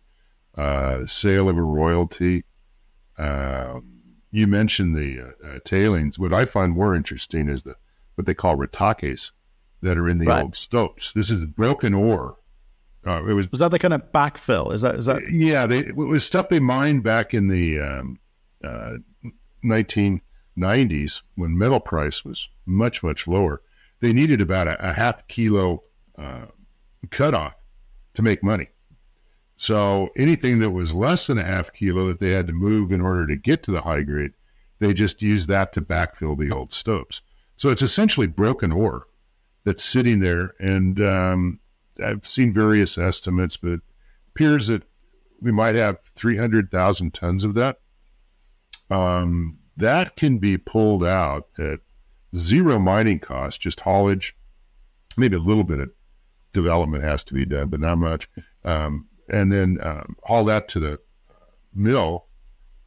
uh, 0.56 1.06
sale 1.06 1.48
of 1.48 1.56
a 1.56 1.62
royalty. 1.62 2.44
Uh, 3.18 3.80
you 4.32 4.46
mentioned 4.48 4.96
the 4.96 5.20
uh, 5.20 5.46
uh, 5.46 5.58
tailings. 5.64 6.18
What 6.18 6.32
I 6.32 6.44
find 6.46 6.72
more 6.72 6.96
interesting 6.96 7.48
is 7.48 7.62
the 7.62 7.76
what 8.16 8.26
they 8.26 8.34
call 8.34 8.56
retaques 8.56 9.30
that 9.82 9.96
are 9.96 10.08
in 10.08 10.18
the 10.18 10.26
right. 10.26 10.42
old 10.42 10.56
stopes. 10.56 11.12
This 11.12 11.30
is 11.30 11.46
broken 11.46 11.94
ore. 11.94 12.36
Uh, 13.06 13.24
it 13.26 13.32
was 13.34 13.50
was 13.50 13.60
that 13.60 13.70
the 13.70 13.78
kind 13.78 13.94
of 13.94 14.10
backfill? 14.12 14.72
Is 14.72 14.82
that 14.82 14.96
is 14.96 15.06
that? 15.06 15.30
Yeah, 15.30 15.66
they, 15.66 15.78
it 15.78 15.96
was 15.96 16.24
stuff 16.24 16.48
they 16.48 16.60
mined 16.60 17.02
back 17.04 17.34
in 17.34 17.48
the 17.48 17.78
um, 17.78 18.18
uh, 18.64 18.94
nineteen 19.62 20.22
90s 20.56 21.22
when 21.34 21.56
metal 21.56 21.80
price 21.80 22.24
was 22.24 22.48
much 22.66 23.02
much 23.02 23.26
lower 23.26 23.62
they 24.00 24.12
needed 24.12 24.40
about 24.40 24.68
a, 24.68 24.90
a 24.90 24.92
half 24.92 25.26
kilo 25.28 25.82
uh, 26.18 26.46
cutoff 27.10 27.54
to 28.14 28.22
make 28.22 28.42
money 28.42 28.68
So 29.62 30.10
anything 30.16 30.58
that 30.58 30.72
was 30.72 30.92
less 30.92 31.28
than 31.28 31.38
a 31.38 31.44
half 31.44 31.72
kilo 31.72 32.08
that 32.08 32.18
they 32.18 32.32
had 32.32 32.48
to 32.48 32.52
move 32.52 32.90
in 32.90 33.00
order 33.00 33.28
to 33.28 33.36
get 33.36 33.62
to 33.62 33.70
the 33.70 33.82
high 33.82 34.02
grade, 34.02 34.32
they 34.80 34.92
just 34.92 35.22
used 35.22 35.46
that 35.50 35.72
to 35.74 35.80
backfill 35.80 36.36
the 36.36 36.50
old 36.50 36.72
stopes. 36.72 37.22
So 37.56 37.68
it's 37.68 37.80
essentially 37.80 38.26
broken 38.26 38.72
ore 38.72 39.06
that's 39.62 39.84
sitting 39.84 40.18
there. 40.18 40.54
And 40.58 41.00
um, 41.00 41.60
I've 42.04 42.26
seen 42.26 42.52
various 42.52 42.98
estimates, 42.98 43.56
but 43.56 43.74
it 43.74 43.80
appears 44.30 44.66
that 44.66 44.82
we 45.40 45.52
might 45.52 45.76
have 45.76 45.98
300,000 46.16 47.14
tons 47.14 47.44
of 47.44 47.54
that. 47.54 47.78
Um, 48.90 49.60
that 49.76 50.16
can 50.16 50.38
be 50.38 50.58
pulled 50.58 51.04
out 51.04 51.46
at 51.56 51.78
zero 52.34 52.80
mining 52.80 53.20
cost, 53.20 53.60
just 53.60 53.78
haulage, 53.78 54.36
maybe 55.16 55.36
a 55.36 55.38
little 55.38 55.62
bit 55.62 55.78
of 55.78 55.92
development 56.52 57.04
has 57.04 57.22
to 57.22 57.34
be 57.34 57.46
done, 57.46 57.68
but 57.68 57.78
not 57.78 57.98
much. 57.98 58.28
Um, 58.64 59.06
and 59.32 59.50
then 59.50 59.78
um, 59.82 60.16
haul 60.24 60.44
that 60.44 60.68
to 60.68 60.80
the 60.80 60.98
mill 61.74 62.26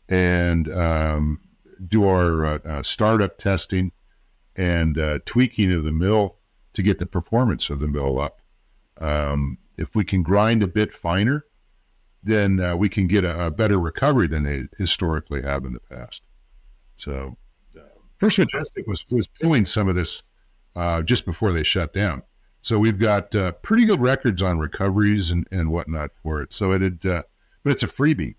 and 0.08 0.72
um, 0.72 1.40
do 1.88 2.08
our 2.08 2.46
uh, 2.46 2.60
uh, 2.60 2.84
startup 2.84 3.38
testing 3.38 3.92
and 4.56 4.98
uh, 4.98 5.20
tweaking 5.26 5.74
of 5.74 5.84
the 5.84 5.92
mill 5.92 6.38
to 6.74 6.84
get 6.84 7.00
the 7.00 7.06
performance 7.06 7.70
of 7.70 7.80
the 7.80 7.88
mill 7.88 8.20
up. 8.20 8.42
Um, 8.98 9.58
if 9.78 9.96
we 9.96 10.06
can 10.06 10.24
grind 10.24 10.64
a 10.64 10.68
bit 10.68 10.94
finer, 10.94 11.46
then 12.24 12.60
uh, 12.60 12.76
we 12.76 12.88
can 12.88 13.08
get 13.08 13.24
a, 13.24 13.48
a, 13.48 13.52
better 13.52 13.78
recovery 13.78 14.28
than 14.28 14.44
they 14.44 14.64
historically 14.78 15.42
have 15.42 15.66
in 15.66 15.74
the 15.74 15.80
past. 15.80 16.22
So, 16.96 17.38
uh, 17.78 17.82
First 18.18 18.40
Majestic 18.40 18.88
was, 18.88 19.06
was 19.12 19.28
pulling 19.28 19.66
some 19.66 19.90
of 19.90 19.96
this 19.96 20.24
uh, 20.76 21.02
just 21.02 21.26
before 21.26 21.52
they 21.52 21.64
shut 21.64 21.94
down. 21.94 22.24
So 22.66 22.80
we've 22.80 22.98
got 22.98 23.36
uh, 23.36 23.52
pretty 23.52 23.86
good 23.86 24.02
records 24.02 24.42
on 24.42 24.58
recoveries 24.58 25.30
and, 25.30 25.48
and 25.52 25.72
whatnot 25.72 26.10
for 26.24 26.42
it. 26.42 26.52
So 26.52 26.72
it 26.72 26.82
had, 26.82 27.06
uh, 27.06 27.22
but 27.64 27.74
it's 27.74 27.84
a 27.84 27.88
freebie, 27.88 28.38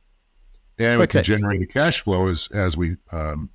and 0.80 0.99
we 0.99 1.04
okay. 1.04 1.23
can 1.23 1.23
generate 1.23 1.62
a 1.62 1.66
cash 1.66 2.00
flow 2.00 2.26
as 2.26 2.49
as 2.52 2.76
we 2.76 2.97
um, 3.12 3.50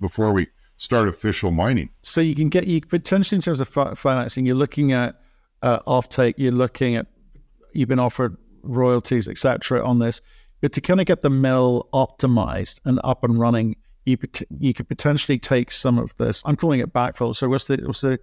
before 0.00 0.30
we 0.32 0.46
start 0.76 1.08
official 1.08 1.50
mining. 1.50 1.90
So 2.02 2.20
you 2.20 2.36
can 2.36 2.50
get 2.50 2.68
you 2.68 2.80
potentially 2.82 3.34
in 3.34 3.42
terms 3.42 3.58
of 3.58 3.68
financing, 3.98 4.46
you're 4.46 4.54
looking 4.54 4.92
at 4.92 5.20
uh, 5.60 5.80
offtake, 5.88 6.34
you're 6.36 6.52
looking 6.52 6.94
at 6.94 7.08
you've 7.72 7.88
been 7.88 7.98
offered 7.98 8.36
royalties, 8.62 9.26
etc. 9.26 9.84
on 9.84 9.98
this, 9.98 10.20
but 10.60 10.72
to 10.74 10.80
kind 10.80 11.00
of 11.00 11.06
get 11.06 11.22
the 11.22 11.30
mill 11.30 11.88
optimized 11.92 12.78
and 12.84 13.00
up 13.02 13.24
and 13.24 13.40
running, 13.40 13.74
you 14.04 14.16
you 14.60 14.72
could 14.72 14.86
potentially 14.86 15.40
take 15.40 15.72
some 15.72 15.98
of 15.98 16.16
this. 16.16 16.44
I'm 16.46 16.54
calling 16.54 16.78
it 16.78 16.92
backfill. 16.92 17.34
So 17.34 17.48
what's 17.48 17.66
the 17.66 17.82
what's 17.84 18.02
the 18.02 18.20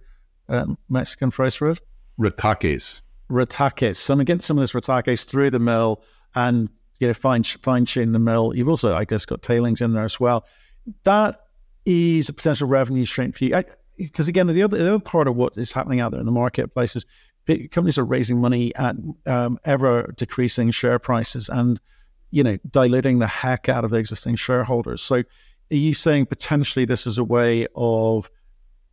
uh, 0.50 0.66
Mexican 0.88 1.30
phrase 1.30 1.54
for 1.54 1.70
it? 1.70 1.80
Retaques. 2.18 3.00
Retaques. 3.30 3.96
So 3.96 4.12
I'm 4.12 4.18
going 4.18 4.26
to 4.26 4.32
get 4.34 4.42
some 4.42 4.58
of 4.58 4.62
this 4.62 4.72
retaques 4.72 5.24
through 5.24 5.50
the 5.50 5.58
mill 5.58 6.02
and 6.34 6.68
you 6.98 7.06
know 7.06 7.14
fine 7.14 7.42
fine 7.42 7.84
tune 7.84 8.12
the 8.12 8.18
mill. 8.18 8.52
You've 8.54 8.68
also, 8.68 8.94
I 8.94 9.04
guess, 9.04 9.24
got 9.24 9.42
tailings 9.42 9.80
in 9.80 9.94
there 9.94 10.04
as 10.04 10.20
well. 10.20 10.44
That 11.04 11.40
is 11.86 12.28
a 12.28 12.32
potential 12.32 12.68
revenue 12.68 13.04
stream 13.04 13.32
for 13.32 13.44
you. 13.44 13.62
Because 13.96 14.28
again, 14.28 14.46
the 14.46 14.62
other, 14.62 14.78
the 14.78 14.88
other 14.94 14.98
part 14.98 15.28
of 15.28 15.36
what 15.36 15.56
is 15.56 15.72
happening 15.72 16.00
out 16.00 16.10
there 16.10 16.20
in 16.20 16.26
the 16.26 16.32
marketplace 16.32 16.96
is 16.96 17.04
companies 17.70 17.98
are 17.98 18.04
raising 18.04 18.38
money 18.38 18.74
at 18.76 18.96
um, 19.26 19.58
ever 19.64 20.12
decreasing 20.16 20.70
share 20.70 20.98
prices 20.98 21.48
and 21.48 21.80
you 22.30 22.44
know 22.44 22.58
diluting 22.70 23.18
the 23.18 23.26
heck 23.26 23.68
out 23.68 23.84
of 23.84 23.90
the 23.90 23.96
existing 23.96 24.36
shareholders. 24.36 25.02
So, 25.02 25.16
are 25.16 25.76
you 25.76 25.94
saying 25.94 26.26
potentially 26.26 26.84
this 26.84 27.06
is 27.06 27.18
a 27.18 27.24
way 27.24 27.66
of, 27.74 28.30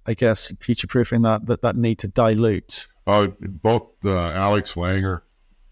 I 0.07 0.13
guess, 0.13 0.51
future 0.59 0.87
proofing 0.87 1.21
that, 1.23 1.45
that 1.47 1.61
that 1.61 1.75
need 1.75 1.99
to 1.99 2.07
dilute? 2.07 2.87
Uh, 3.05 3.27
both 3.41 3.89
uh, 4.05 4.29
Alex 4.31 4.73
Langer, 4.73 5.21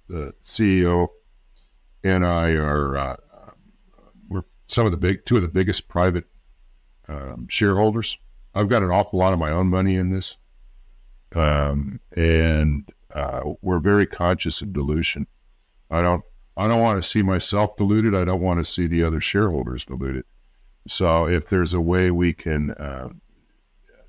the 0.08 0.34
CEO, 0.44 1.08
and 2.04 2.26
I 2.26 2.52
are 2.52 2.98
uh, 2.98 3.16
we're 4.30 4.44
some 4.68 4.86
of 4.86 4.92
the 4.92 4.98
big 4.98 5.26
two 5.26 5.38
of 5.38 5.42
the 5.42 5.48
biggest 5.48 5.88
private 5.88 6.26
um, 7.08 7.48
shareholders. 7.50 8.18
I've 8.54 8.70
got 8.70 8.84
an 8.84 8.92
awful 8.92 9.20
lot 9.20 9.34
of 9.34 9.40
my 9.40 9.52
own 9.52 9.68
money 9.68 9.96
in 9.96 10.12
this, 10.12 10.38
um, 11.34 12.00
and 12.16 12.90
uh, 13.14 13.42
we're 13.62 13.80
very 13.80 14.06
conscious 14.06 14.62
of 14.62 14.74
dilution. 14.74 15.28
I 15.90 16.02
don't 16.02 16.24
I 16.58 16.68
don't 16.68 16.82
want 16.82 17.02
to 17.02 17.08
see 17.08 17.22
myself 17.22 17.76
diluted. 17.78 18.16
I 18.16 18.26
don't 18.26 18.42
want 18.42 18.60
to 18.60 18.66
see 18.66 18.88
the 18.88 19.04
other 19.04 19.22
shareholders 19.22 19.86
diluted. 19.86 20.26
So 20.88 21.28
if 21.28 21.50
there's 21.50 21.74
a 21.74 21.82
way 21.82 22.12
we 22.12 22.34
can 22.34 22.72
uh, 22.72 23.10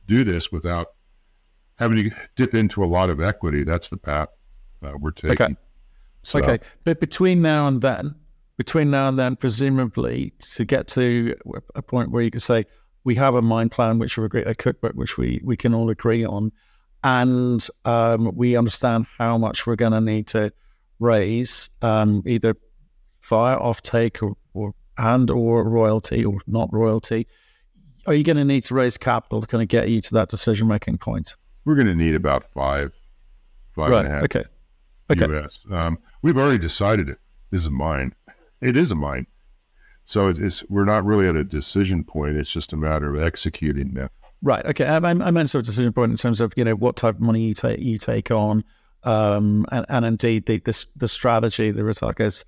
do 0.07 0.25
this 0.25 0.51
without 0.53 0.89
having 1.79 1.97
to 1.97 2.11
dip 2.37 2.55
into 2.55 2.83
a 2.83 2.87
lot 2.87 3.11
of 3.11 3.21
equity. 3.21 3.65
That's 3.65 3.89
the 3.89 3.97
path 3.97 4.29
uh, 4.83 4.93
we're 4.99 5.11
taking. 5.11 5.33
Okay. 5.33 5.57
So, 6.23 6.39
okay. 6.41 6.59
But 6.85 7.01
between 7.01 7.43
now 7.43 7.67
and 7.67 7.81
then, 7.81 8.15
between 8.57 8.91
now 8.91 9.09
and 9.09 9.19
then, 9.19 9.37
presumably 9.37 10.33
to 10.41 10.65
get 10.65 10.89
to 10.89 11.35
a 11.75 11.83
point 11.83 12.11
where 12.11 12.23
you 12.23 12.31
can 12.31 12.41
say, 12.41 12.65
we 13.05 13.15
have 13.15 13.37
a 13.37 13.43
mine 13.43 13.69
plan, 13.69 13.99
which 14.01 14.19
we 14.19 14.25
agree, 14.25 14.43
a 14.43 14.55
cookbook, 14.55 14.95
which 14.95 15.17
we, 15.17 15.41
we 15.45 15.57
can 15.57 15.73
all 15.75 15.91
agree 15.91 16.25
on, 16.25 16.51
and 17.05 17.65
um, 17.85 18.35
we 18.35 18.57
understand 18.57 19.07
how 19.17 19.39
much 19.39 19.67
we're 19.67 19.77
going 19.77 19.93
to 19.93 20.01
need 20.01 20.27
to 20.29 20.53
raise, 20.99 21.71
um, 21.83 22.25
either 22.27 22.57
via 23.23 23.59
offtake 23.59 24.23
or, 24.23 24.37
or 24.55 24.75
and 24.99 25.31
or 25.31 25.69
royalty 25.69 26.25
or 26.25 26.41
not 26.47 26.69
royalty. 26.73 27.29
Are 28.07 28.15
you 28.15 28.25
going 28.25 28.37
to 28.37 28.45
need 28.45 28.65
to 28.65 28.75
raise 28.75 28.97
capital 28.97 29.41
to 29.41 29.47
kind 29.47 29.63
of 29.63 29.69
get 29.69 29.89
you 29.89 30.01
to 30.03 30.15
that 30.15 30.29
decision 30.29 30.69
making 30.69 30.99
point? 30.99 31.35
we're 31.67 31.75
going 31.75 31.89
to 31.89 31.95
need 31.95 32.15
about 32.15 32.51
five, 32.55 32.93
five 33.75 33.91
right. 33.91 34.07
and 34.07 34.09
a 34.09 34.11
half. 34.11 34.25
Okay. 34.25 34.45
Okay. 35.11 35.39
US. 35.39 35.59
Um, 35.71 35.99
we've 36.23 36.39
already 36.39 36.59
decided 36.59 37.11
it. 37.11 37.19
This 37.51 37.63
is 37.63 37.71
mine. 37.71 38.15
It 38.63 38.77
is 38.77 38.91
a 38.91 38.95
mine. 38.95 39.27
So 40.05 40.29
it's 40.29 40.65
we're 40.71 40.85
not 40.85 41.05
really 41.05 41.29
at 41.29 41.37
a 41.37 41.45
decision 41.45 42.05
point. 42.05 42.37
It's 42.37 42.51
just 42.51 42.73
a 42.73 42.77
matter 42.77 43.15
of 43.15 43.21
executing 43.21 43.93
now. 43.93 44.09
Right. 44.41 44.65
Okay. 44.65 44.87
I, 44.87 44.97
I 44.97 45.15
meant 45.15 45.51
sort 45.51 45.63
of 45.63 45.67
decision 45.67 45.93
point 45.93 46.13
in 46.13 46.17
terms 46.17 46.41
of 46.41 46.53
you 46.57 46.65
know 46.65 46.77
what 46.77 46.97
type 46.97 47.17
of 47.17 47.21
money 47.21 47.43
you 47.43 47.55
take 47.55 47.81
you 47.81 47.99
take 47.99 48.31
on, 48.31 48.65
um, 49.03 49.67
and, 49.73 49.85
and 49.89 50.07
indeed 50.07 50.47
the 50.47 50.59
the, 50.59 50.85
the 50.95 51.09
strategy, 51.09 51.73
the 51.73 51.83
Retaques 51.83 52.45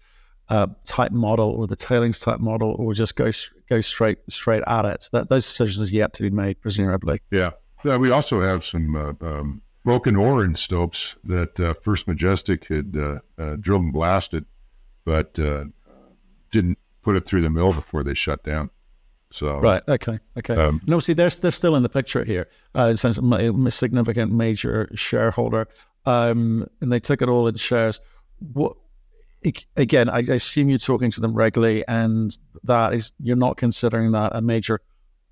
uh, 0.49 0.67
type 0.85 1.12
model 1.12 1.50
or 1.50 1.67
the 1.67 1.76
tailings 1.76 2.19
type 2.19 2.40
model, 2.40 2.75
or 2.78 2.95
just 2.95 3.17
go 3.17 3.31
go 3.69 3.81
straight 3.81 4.19
straight 4.28 4.62
at 4.67 4.85
it. 4.85 5.09
That 5.12 5.28
those 5.28 5.47
decisions 5.47 5.90
are 5.90 5.95
yet 5.95 6.12
to 6.14 6.23
be 6.23 6.31
made, 6.31 6.61
presumably. 6.61 7.21
Yeah. 7.31 7.50
Yeah, 7.85 7.97
we 7.97 8.11
also 8.11 8.40
have 8.40 8.64
some 8.64 8.97
uh, 8.97 9.12
um, 9.25 9.62
broken 9.85 10.17
ore 10.17 10.45
in 10.45 10.57
stopes 10.57 11.17
that 11.25 11.61
uh, 11.61 11.75
First 11.75 12.09
Majestic 12.09 12.67
had 12.67 12.97
uh, 12.97 13.19
uh 13.40 13.57
drilled 13.57 13.83
and 13.83 13.93
blasted, 13.93 14.47
but 15.05 15.38
uh, 15.38 15.64
didn't 16.50 16.78
put 17.02 17.17
it 17.17 17.25
through 17.25 17.43
the 17.43 17.50
mill 17.50 17.73
before 17.73 18.02
they 18.02 18.14
shut 18.14 18.43
down. 18.43 18.71
So 19.31 19.61
right, 19.61 19.83
okay, 19.87 20.19
okay. 20.38 20.55
Um, 20.57 20.81
no, 20.87 20.99
see, 21.00 21.12
they're 21.12 21.31
they're 21.31 21.50
still 21.50 21.76
in 21.76 21.83
the 21.83 21.88
picture 21.88 22.25
here. 22.25 22.49
Uh, 22.75 22.97
since 22.97 23.19
a 23.19 23.71
significant 23.71 24.33
major 24.33 24.90
shareholder, 24.95 25.69
um, 26.07 26.67
and 26.81 26.90
they 26.90 27.00
took 27.00 27.23
it 27.23 27.28
all 27.28 27.47
in 27.47 27.55
shares. 27.57 28.00
What 28.52 28.76
again? 29.76 30.09
I, 30.09 30.18
I 30.18 30.35
assume 30.35 30.68
you're 30.68 30.78
talking 30.78 31.11
to 31.12 31.21
them 31.21 31.35
regularly, 31.35 31.85
and 31.87 32.37
that 32.64 32.95
is 32.95 33.12
you're 33.21 33.37
not 33.37 33.57
considering 33.57 34.12
that 34.12 34.33
a 34.35 34.40
major 34.40 34.80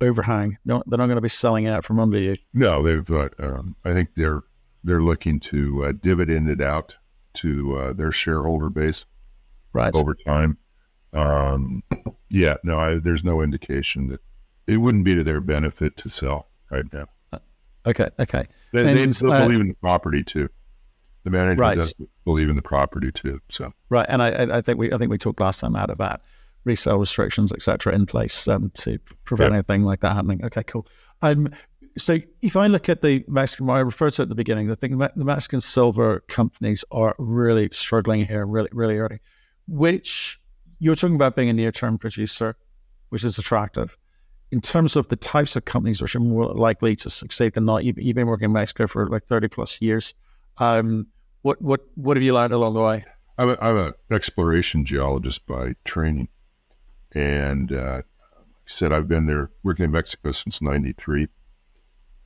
overhang. 0.01 0.59
No, 0.65 0.83
they're 0.87 0.99
not 0.99 1.07
going 1.07 1.17
to 1.17 1.23
be 1.23 1.29
selling 1.29 1.67
out 1.67 1.85
from 1.85 1.99
under 1.99 2.19
you. 2.19 2.37
No, 2.53 2.83
they've. 2.83 3.11
Uh, 3.11 3.29
um, 3.39 3.77
I 3.85 3.93
think 3.93 4.11
they're 4.17 4.43
they're 4.85 5.03
looking 5.03 5.41
to 5.41 5.85
uh, 5.85 5.93
dividend 5.93 6.49
it 6.49 6.61
out 6.61 6.97
to 7.35 7.77
uh, 7.77 7.93
their 7.93 8.13
shareholder 8.13 8.71
base, 8.71 9.05
right, 9.73 9.95
over 9.95 10.15
time. 10.15 10.59
Um, 11.13 11.83
yeah, 12.31 12.57
no, 12.63 12.79
I, 12.79 12.99
there's 12.99 13.25
no 13.25 13.41
indication 13.41 14.09
that 14.09 14.21
it 14.67 14.79
wouldn't 14.79 15.05
be 15.05 15.15
to 15.15 15.25
their 15.25 15.41
benefit 15.41 15.97
to 15.99 16.09
sell 16.09 16.49
right 16.71 16.85
now. 16.93 17.07
Uh, 17.33 17.39
okay, 17.87 18.09
okay. 18.19 18.47
They, 18.73 18.87
and, 18.87 19.13
they 19.13 19.27
uh, 19.27 19.47
believe 19.47 19.61
in 19.61 19.69
the 19.69 19.75
property 19.75 20.23
too. 20.23 20.49
The 21.27 21.31
management 21.31 21.59
right. 21.59 21.75
does 21.75 21.93
believe 22.25 22.49
in 22.49 22.55
the 22.55 22.63
property 22.63 23.11
too. 23.11 23.41
So 23.49 23.73
right, 23.89 24.07
and 24.09 24.23
I, 24.23 24.59
I 24.59 24.61
think 24.61 24.79
we 24.79 24.93
I 24.93 24.97
think 24.97 25.11
we 25.11 25.19
talked 25.19 25.41
last 25.41 25.59
time 25.59 25.75
out 25.75 25.91
about 25.91 26.21
resale 26.63 27.01
restrictions, 27.01 27.51
etc., 27.51 27.93
in 27.97 28.07
place 28.07 28.47
um, 28.47 28.71
to 28.75 29.01
prevent 29.25 29.51
yep. 29.51 29.55
anything 29.55 29.83
like 29.83 30.03
that 30.03 30.15
happening. 30.15 30.45
Okay, 30.45 30.63
cool. 30.63 30.87
Um, 31.23 31.49
so 31.99 32.19
if 32.43 32.57
I 32.57 32.69
look 32.69 32.89
at 32.89 33.03
the 33.03 33.25
Mexican, 33.27 33.69
I 33.69 33.81
referred 33.81 34.13
to 34.13 34.23
at 34.23 34.29
the 34.29 34.37
beginning, 34.37 34.69
the 34.69 34.77
thing 34.77 34.97
the 34.97 35.11
Mexican 35.17 35.61
silver 35.61 36.21
companies 36.29 36.85
are 36.93 37.17
really 37.19 37.71
struggling 37.73 38.25
here, 38.25 38.47
really, 38.47 38.71
really 38.71 38.97
early. 38.97 39.19
Which 39.67 40.41
you're 40.79 40.95
talking 40.95 41.17
about 41.17 41.35
being 41.35 41.49
a 41.49 41.53
near-term 41.53 41.99
producer, 41.99 42.57
which 43.09 43.25
is 43.25 43.37
attractive. 43.37 43.99
In 44.53 44.61
terms 44.61 44.95
of 44.95 45.09
the 45.09 45.17
types 45.17 45.57
of 45.57 45.65
companies 45.65 46.01
which 46.01 46.15
are 46.15 46.21
more 46.21 46.55
likely 46.55 46.95
to 46.95 47.11
succeed 47.11 47.55
than 47.55 47.65
not, 47.65 47.83
you've, 47.83 47.99
you've 47.99 48.15
been 48.15 48.29
working 48.29 48.45
in 48.45 48.53
Mexico 48.53 48.87
for 48.87 49.09
like 49.09 49.25
30 49.25 49.49
plus 49.49 49.83
years. 49.83 50.15
Um, 50.59 51.09
what 51.47 51.63
what 51.63 51.81
what 51.95 52.17
have 52.17 52.25
you 52.25 52.35
learned 52.35 52.53
along 52.53 52.75
the 52.75 52.81
way? 52.81 53.05
I'm, 53.39 53.57
I'm 53.61 53.79
an 53.79 53.93
exploration 54.11 54.85
geologist 54.85 55.47
by 55.47 55.75
training. 55.85 56.29
And 57.15 57.71
uh, 57.71 57.95
like 57.95 58.05
I 58.35 58.67
said, 58.67 58.93
I've 58.93 59.07
been 59.07 59.27
there 59.27 59.51
working 59.63 59.85
in 59.85 59.93
Mexico 59.93 60.33
since 60.33 60.61
93. 60.61 61.29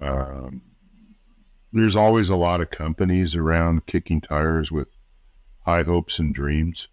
Um, 0.01 0.63
there's 1.71 1.97
always 1.97 2.31
a 2.31 2.37
lot 2.37 2.63
of 2.63 2.71
companies 2.71 3.37
around 3.37 3.85
kicking 3.85 4.23
tires 4.23 4.73
with 4.73 4.89
high 5.67 5.83
hopes 5.83 6.19
and 6.19 6.35
dreams. 6.35 6.89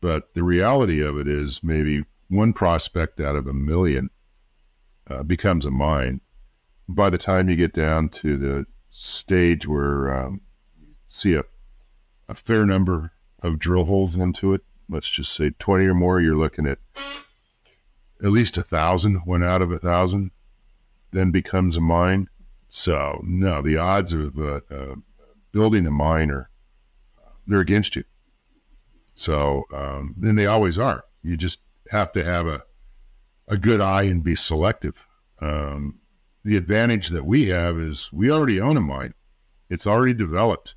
But 0.00 0.34
the 0.34 0.44
reality 0.44 1.02
of 1.02 1.18
it 1.18 1.26
is 1.26 1.64
maybe 1.64 2.04
one 2.28 2.52
prospect 2.52 3.20
out 3.20 3.34
of 3.34 3.48
a 3.48 3.52
million 3.52 4.10
uh, 5.08 5.24
becomes 5.24 5.66
a 5.66 5.72
mine. 5.72 6.20
By 6.88 7.10
the 7.10 7.18
time 7.18 7.48
you 7.48 7.56
get 7.56 7.72
down 7.72 8.10
to 8.10 8.36
the 8.36 8.66
stage 8.90 9.66
where 9.66 10.14
um, 10.14 10.42
see 11.08 11.34
a, 11.34 11.44
a 12.28 12.34
fair 12.34 12.64
number 12.64 13.12
of 13.40 13.58
drill 13.58 13.84
holes 13.84 14.16
into 14.16 14.54
it, 14.54 14.62
let's 14.88 15.08
just 15.08 15.32
say 15.32 15.50
20 15.58 15.86
or 15.86 15.94
more, 15.94 16.20
you're 16.20 16.36
looking 16.36 16.66
at 16.66 16.78
at 18.22 18.30
least 18.30 18.56
a 18.56 18.62
thousand, 18.62 19.16
one 19.24 19.42
out 19.42 19.62
of 19.62 19.70
a 19.70 19.78
thousand, 19.78 20.30
then 21.10 21.30
becomes 21.30 21.76
a 21.76 21.80
mine. 21.80 22.28
So 22.68 23.20
no, 23.22 23.62
the 23.62 23.76
odds 23.76 24.12
of 24.12 24.38
uh, 24.38 24.60
uh, 24.70 24.94
building 25.52 25.86
a 25.86 25.90
mine 25.90 26.30
are 26.30 26.50
they're 27.46 27.60
against 27.60 27.96
you. 27.96 28.04
So 29.14 29.64
um, 29.72 30.14
they 30.18 30.46
always 30.46 30.78
are. 30.78 31.04
You 31.22 31.36
just 31.36 31.60
have 31.90 32.12
to 32.12 32.24
have 32.24 32.46
a 32.46 32.64
a 33.46 33.58
good 33.58 33.80
eye 33.80 34.04
and 34.04 34.24
be 34.24 34.34
selective. 34.34 35.06
Um, 35.40 36.00
the 36.44 36.56
advantage 36.56 37.08
that 37.08 37.24
we 37.24 37.48
have 37.48 37.78
is 37.78 38.10
we 38.12 38.30
already 38.30 38.60
own 38.60 38.76
a 38.76 38.80
mine. 38.80 39.14
It's 39.68 39.86
already 39.86 40.14
developed. 40.14 40.74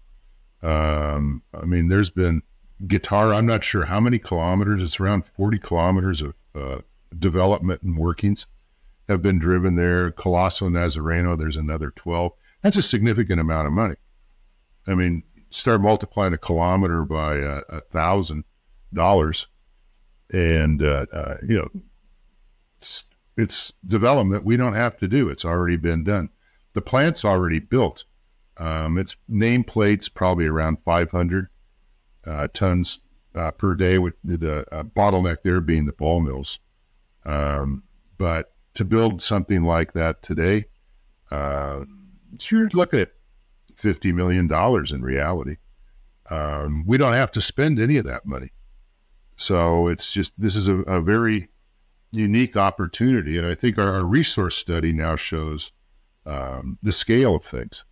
Um, 0.61 1.43
I 1.53 1.65
mean, 1.65 1.87
there's 1.87 2.09
been 2.09 2.41
Guitarra. 2.87 3.35
I'm 3.35 3.45
not 3.45 3.63
sure 3.63 3.85
how 3.85 3.99
many 3.99 4.19
kilometers. 4.19 4.81
It's 4.81 4.99
around 4.99 5.25
40 5.25 5.59
kilometers 5.59 6.21
of 6.21 6.33
uh, 6.55 6.77
development 7.17 7.81
and 7.81 7.97
workings 7.97 8.45
have 9.07 9.21
been 9.21 9.39
driven 9.39 9.75
there. 9.75 10.11
Coloso 10.11 10.69
Nazareno, 10.69 11.37
there's 11.37 11.57
another 11.57 11.91
12. 11.91 12.33
That's 12.61 12.77
a 12.77 12.81
significant 12.81 13.39
amount 13.39 13.67
of 13.67 13.73
money. 13.73 13.95
I 14.87 14.95
mean, 14.95 15.23
start 15.49 15.81
multiplying 15.81 16.33
a 16.33 16.37
kilometer 16.37 17.03
by 17.03 17.35
a 17.35 17.81
thousand 17.91 18.43
dollars, 18.93 19.47
and 20.31 20.81
uh, 20.81 21.05
uh, 21.11 21.35
you 21.47 21.57
know, 21.57 21.69
it's, 22.77 23.05
it's, 23.37 23.73
development 23.85 24.45
we 24.45 24.57
don't 24.57 24.73
have 24.73 24.97
to 24.97 25.07
do. 25.07 25.29
It's 25.29 25.45
already 25.45 25.77
been 25.77 26.03
done. 26.03 26.29
The 26.73 26.81
plant's 26.81 27.25
already 27.25 27.59
built. 27.59 28.05
Um, 28.59 28.97
its 28.97 29.15
nameplate's 29.29 30.09
probably 30.09 30.47
around 30.47 30.77
500 30.83 31.47
uh, 32.25 32.47
tons 32.53 32.99
uh, 33.35 33.51
per 33.51 33.75
day, 33.75 33.99
with 33.99 34.15
the 34.23 34.65
uh, 34.71 34.83
bottleneck 34.83 35.37
there 35.43 35.61
being 35.61 35.85
the 35.85 35.93
ball 35.93 36.21
mills. 36.21 36.59
Um, 37.25 37.83
but 38.17 38.53
to 38.73 38.85
build 38.85 39.21
something 39.21 39.63
like 39.63 39.93
that 39.93 40.23
today, 40.23 40.65
uh, 41.31 41.85
you're 42.49 42.69
looking 42.69 42.99
at 42.99 43.11
$50 43.75 44.13
million 44.13 44.51
in 44.93 45.01
reality. 45.01 45.57
Um, 46.29 46.83
we 46.85 46.97
don't 46.97 47.13
have 47.13 47.31
to 47.33 47.41
spend 47.41 47.79
any 47.79 47.97
of 47.97 48.05
that 48.05 48.25
money. 48.25 48.51
So 49.37 49.87
it's 49.87 50.11
just, 50.11 50.39
this 50.41 50.55
is 50.55 50.67
a, 50.67 50.77
a 50.79 51.01
very 51.01 51.49
unique 52.11 52.57
opportunity. 52.57 53.37
And 53.37 53.45
I 53.45 53.55
think 53.55 53.77
our, 53.77 53.93
our 53.93 54.05
resource 54.05 54.55
study 54.55 54.91
now 54.91 55.15
shows 55.15 55.71
um, 56.25 56.79
the 56.81 56.91
scale 56.91 57.35
of 57.35 57.45
things. 57.45 57.83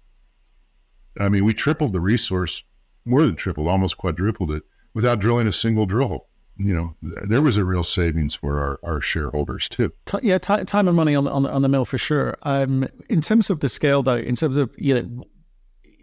I 1.19 1.29
mean, 1.29 1.45
we 1.45 1.53
tripled 1.53 1.93
the 1.93 1.99
resource, 1.99 2.63
more 3.05 3.23
than 3.23 3.35
tripled, 3.35 3.67
almost 3.67 3.97
quadrupled 3.97 4.51
it 4.51 4.63
without 4.93 5.19
drilling 5.19 5.47
a 5.47 5.51
single 5.51 5.85
drill 5.85 6.27
you 6.57 6.73
know, 6.73 6.95
there 7.01 7.41
was 7.41 7.57
a 7.57 7.65
real 7.65 7.83
savings 7.83 8.35
for 8.35 8.59
our, 8.59 8.79
our 8.83 9.01
shareholders 9.01 9.67
too. 9.67 9.91
T- 10.05 10.19
yeah, 10.23 10.37
t- 10.37 10.63
time 10.63 10.87
and 10.87 10.95
money 10.95 11.15
on 11.15 11.27
on 11.27 11.45
on 11.45 11.61
the 11.61 11.69
mill 11.69 11.85
for 11.85 11.97
sure. 11.97 12.37
Um, 12.43 12.87
in 13.09 13.21
terms 13.21 13.49
of 13.49 13.59
the 13.59 13.69
scale, 13.69 14.03
though, 14.03 14.15
in 14.15 14.35
terms 14.35 14.55
of 14.55 14.73
you 14.77 15.01
know, 15.01 15.23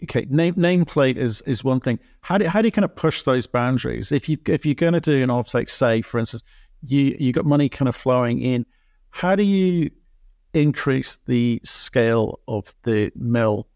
okay, 0.04 0.26
name 0.28 0.54
nameplate 0.54 1.16
is 1.16 1.40
is 1.42 1.64
one 1.64 1.80
thing. 1.80 1.98
How 2.20 2.38
do 2.38 2.46
how 2.46 2.60
do 2.60 2.68
you 2.68 2.72
kind 2.72 2.84
of 2.84 2.94
push 2.94 3.22
those 3.22 3.46
boundaries? 3.46 4.12
If 4.12 4.28
you 4.28 4.36
if 4.46 4.66
you're 4.66 4.74
going 4.74 4.92
to 4.92 5.00
do 5.00 5.22
an 5.22 5.30
offsite, 5.30 5.70
say 5.70 6.02
for 6.02 6.18
instance, 6.18 6.42
you 6.82 7.16
you 7.18 7.32
got 7.32 7.46
money 7.46 7.68
kind 7.70 7.88
of 7.88 7.96
flowing 7.96 8.38
in, 8.40 8.66
how 9.10 9.34
do 9.34 9.44
you 9.44 9.90
increase 10.52 11.18
the 11.26 11.60
scale 11.64 12.40
of 12.46 12.74
the 12.82 13.10
mill? 13.16 13.68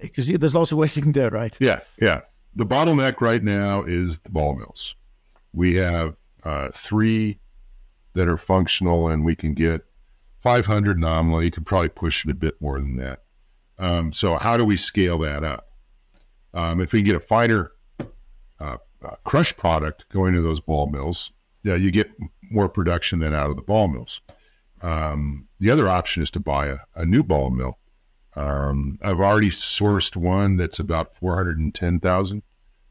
Because 0.00 0.28
there's 0.28 0.54
lots 0.54 0.72
of 0.72 0.78
ways 0.78 0.96
you 0.96 1.02
can 1.02 1.12
do 1.12 1.22
it, 1.22 1.32
right? 1.32 1.56
Yeah, 1.60 1.80
yeah. 2.00 2.22
The 2.56 2.66
bottleneck 2.66 3.20
right 3.20 3.42
now 3.42 3.82
is 3.82 4.18
the 4.20 4.30
ball 4.30 4.56
mills. 4.56 4.96
We 5.52 5.76
have 5.76 6.16
uh, 6.42 6.68
three 6.72 7.38
that 8.14 8.28
are 8.28 8.36
functional, 8.36 9.08
and 9.08 9.24
we 9.24 9.36
can 9.36 9.54
get 9.54 9.84
500 10.40 10.98
nominally. 10.98 11.46
You 11.46 11.50
could 11.50 11.66
probably 11.66 11.90
push 11.90 12.24
it 12.24 12.30
a 12.30 12.34
bit 12.34 12.60
more 12.60 12.78
than 12.80 12.96
that. 12.96 13.22
Um, 13.78 14.12
so, 14.12 14.36
how 14.36 14.56
do 14.56 14.64
we 14.64 14.76
scale 14.76 15.18
that 15.20 15.44
up? 15.44 15.68
Um, 16.52 16.80
if 16.80 16.92
we 16.92 17.00
can 17.00 17.06
get 17.06 17.16
a 17.16 17.20
finer 17.20 17.72
uh, 18.58 18.76
uh, 19.02 19.16
crush 19.24 19.56
product 19.56 20.08
going 20.10 20.34
to 20.34 20.42
those 20.42 20.60
ball 20.60 20.88
mills, 20.88 21.32
yeah, 21.62 21.76
you 21.76 21.90
get 21.90 22.10
more 22.50 22.68
production 22.68 23.20
than 23.20 23.34
out 23.34 23.50
of 23.50 23.56
the 23.56 23.62
ball 23.62 23.88
mills. 23.88 24.20
Um, 24.82 25.48
the 25.58 25.70
other 25.70 25.88
option 25.88 26.22
is 26.22 26.30
to 26.32 26.40
buy 26.40 26.66
a, 26.66 26.76
a 26.94 27.04
new 27.04 27.22
ball 27.22 27.50
mill. 27.50 27.78
Um, 28.36 28.98
I've 29.02 29.20
already 29.20 29.50
sourced 29.50 30.16
one 30.16 30.56
that's 30.56 30.78
about 30.78 31.16
410,000 31.16 32.42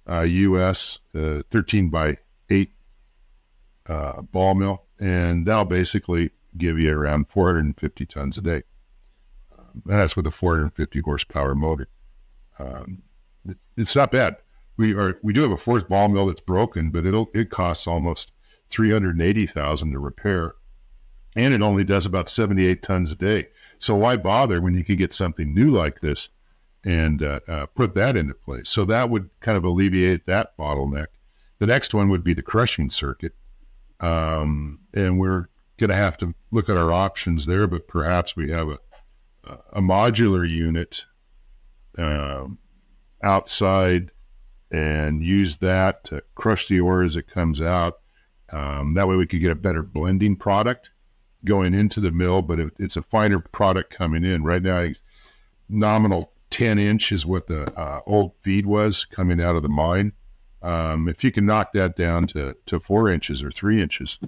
uh, 0.09 0.21
US, 0.21 0.99
uh, 1.15 1.43
13 1.49 1.89
by 1.89 2.17
eight 2.49 2.71
uh, 3.87 4.21
ball 4.21 4.55
mill, 4.55 4.85
and 4.99 5.45
that'll 5.45 5.65
basically 5.65 6.31
give 6.57 6.79
you 6.79 6.91
around 6.91 7.29
450 7.29 8.05
tons 8.05 8.37
a 8.37 8.41
day. 8.41 8.63
Um, 9.57 9.83
that's 9.85 10.15
with 10.15 10.27
a 10.27 10.31
450 10.31 11.01
horsepower 11.01 11.55
motor. 11.55 11.87
Um, 12.57 13.03
it, 13.45 13.57
it's 13.77 13.95
not 13.95 14.11
bad. 14.11 14.37
We 14.77 14.93
are 14.93 15.19
we 15.21 15.33
do 15.33 15.41
have 15.41 15.51
a 15.51 15.57
fourth 15.57 15.89
ball 15.89 16.09
mill 16.09 16.27
that's 16.27 16.41
broken, 16.41 16.89
but 16.89 17.05
it'll 17.05 17.29
it 17.33 17.49
costs 17.49 17.85
almost 17.85 18.31
380,000 18.69 19.91
to 19.91 19.99
repair, 19.99 20.55
and 21.35 21.53
it 21.53 21.61
only 21.61 21.83
does 21.83 22.05
about 22.05 22.29
78 22.29 22.81
tons 22.81 23.11
a 23.11 23.15
day. 23.15 23.47
So 23.79 23.95
why 23.95 24.17
bother 24.17 24.61
when 24.61 24.75
you 24.75 24.83
can 24.83 24.97
get 24.97 25.13
something 25.13 25.53
new 25.53 25.69
like 25.69 26.01
this 26.01 26.29
and 26.83 27.23
uh, 27.23 27.39
uh, 27.47 27.65
put 27.67 27.95
that 27.95 28.17
into 28.17 28.33
place? 28.33 28.69
So 28.69 28.85
that 28.85 29.09
would 29.09 29.29
kind 29.39 29.57
of 29.57 29.63
alleviate 29.63 30.25
that 30.27 30.55
bottleneck. 30.57 31.07
The 31.59 31.67
next 31.67 31.93
one 31.93 32.09
would 32.09 32.23
be 32.23 32.33
the 32.33 32.41
crushing 32.41 32.89
circuit. 32.89 33.33
Um, 34.01 34.81
and 34.93 35.17
we're 35.17 35.47
going 35.77 35.89
to 35.89 35.95
have 35.95 36.17
to 36.19 36.35
look 36.51 36.69
at 36.69 36.77
our 36.77 36.91
options 36.91 37.45
there, 37.45 37.67
but 37.67 37.87
perhaps 37.87 38.35
we 38.35 38.49
have 38.51 38.67
a, 38.67 38.79
a 39.73 39.81
modular 39.81 40.47
unit 40.47 41.05
um, 41.97 42.59
outside 43.23 44.11
and 44.71 45.23
use 45.23 45.57
that 45.57 46.03
to 46.05 46.21
crush 46.35 46.67
the 46.67 46.79
ore 46.79 47.01
as 47.01 47.15
it 47.15 47.27
comes 47.27 47.61
out. 47.61 47.99
Um, 48.51 48.93
that 48.95 49.07
way 49.07 49.15
we 49.15 49.25
could 49.25 49.41
get 49.41 49.51
a 49.51 49.55
better 49.55 49.83
blending 49.83 50.35
product 50.35 50.91
going 51.45 51.73
into 51.73 51.99
the 51.99 52.11
mill, 52.11 52.41
but 52.41 52.59
it, 52.59 52.73
it's 52.79 52.97
a 52.97 53.01
finer 53.01 53.39
product 53.39 53.91
coming 53.91 54.23
in. 54.23 54.43
Right 54.43 54.61
now, 54.61 54.89
nominal 55.67 56.33
10 56.49 56.79
inch 56.79 57.11
is 57.11 57.25
what 57.25 57.47
the 57.47 57.71
uh, 57.79 58.01
old 58.05 58.33
feed 58.41 58.65
was 58.65 59.05
coming 59.05 59.41
out 59.41 59.55
of 59.55 59.63
the 59.63 59.69
mine. 59.69 60.13
Um, 60.61 61.07
if 61.07 61.23
you 61.23 61.31
can 61.31 61.45
knock 61.45 61.73
that 61.73 61.95
down 61.95 62.27
to, 62.27 62.55
to 62.65 62.79
four 62.79 63.09
inches 63.09 63.41
or 63.41 63.51
three 63.51 63.81
inches, 63.81 64.19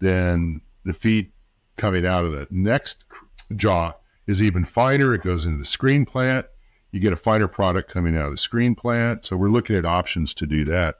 then 0.00 0.60
the 0.84 0.94
feed 0.94 1.30
coming 1.76 2.04
out 2.04 2.24
of 2.24 2.32
the 2.32 2.46
next 2.50 3.04
jaw 3.54 3.94
is 4.26 4.42
even 4.42 4.64
finer. 4.64 5.14
It 5.14 5.22
goes 5.22 5.44
into 5.44 5.58
the 5.58 5.64
screen 5.64 6.04
plant. 6.04 6.46
You 6.90 7.00
get 7.00 7.12
a 7.12 7.16
finer 7.16 7.48
product 7.48 7.90
coming 7.90 8.16
out 8.16 8.26
of 8.26 8.32
the 8.32 8.38
screen 8.38 8.74
plant. 8.74 9.24
So 9.24 9.36
we're 9.36 9.50
looking 9.50 9.76
at 9.76 9.84
options 9.84 10.34
to 10.34 10.46
do 10.46 10.64
that. 10.64 10.96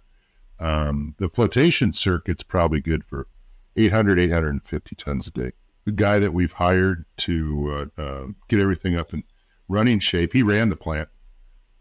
Um, 0.60 1.14
the 1.18 1.28
flotation 1.28 1.92
circuit's 1.92 2.42
probably 2.42 2.80
good 2.80 3.04
for 3.04 3.26
800, 3.78 4.18
850 4.18 4.96
tons 4.96 5.26
a 5.26 5.30
day. 5.30 5.52
The 5.84 5.92
guy 5.92 6.18
that 6.18 6.34
we've 6.34 6.52
hired 6.52 7.06
to 7.18 7.88
uh, 7.98 8.00
uh, 8.00 8.26
get 8.48 8.60
everything 8.60 8.96
up 8.96 9.12
and 9.12 9.24
running 9.68 9.98
shape, 10.00 10.32
he 10.32 10.42
ran 10.42 10.68
the 10.68 10.76
plant 10.76 11.08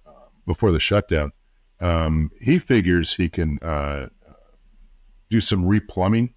uh, 0.06 0.12
before 0.46 0.72
the 0.72 0.80
shutdown 0.80 1.32
um, 1.80 2.32
he 2.40 2.60
figures 2.60 3.14
he 3.14 3.30
can 3.30 3.60
uh, 3.60 4.08
do 5.30 5.40
some 5.40 5.66
replumbing 5.66 6.34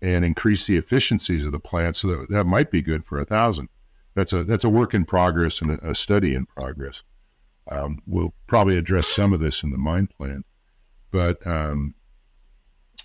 and 0.00 0.24
increase 0.24 0.66
the 0.66 0.76
efficiencies 0.76 1.46
of 1.46 1.52
the 1.52 1.58
plant. 1.58 1.96
So 1.96 2.08
that, 2.08 2.26
that 2.30 2.44
might 2.44 2.70
be 2.70 2.82
good 2.82 3.04
for 3.04 3.18
a 3.18 3.24
thousand. 3.24 3.68
That's 4.14 4.32
a 4.32 4.44
that's 4.44 4.64
a 4.64 4.68
work 4.68 4.94
in 4.94 5.04
progress 5.04 5.62
and 5.62 5.72
a, 5.72 5.90
a 5.90 5.94
study 5.94 6.34
in 6.34 6.46
progress. 6.46 7.02
Um, 7.70 8.00
we'll 8.06 8.34
probably 8.46 8.76
address 8.76 9.06
some 9.06 9.32
of 9.32 9.40
this 9.40 9.62
in 9.62 9.70
the 9.70 9.78
mine 9.78 10.08
plan, 10.08 10.44
but 11.10 11.46
um, 11.46 11.94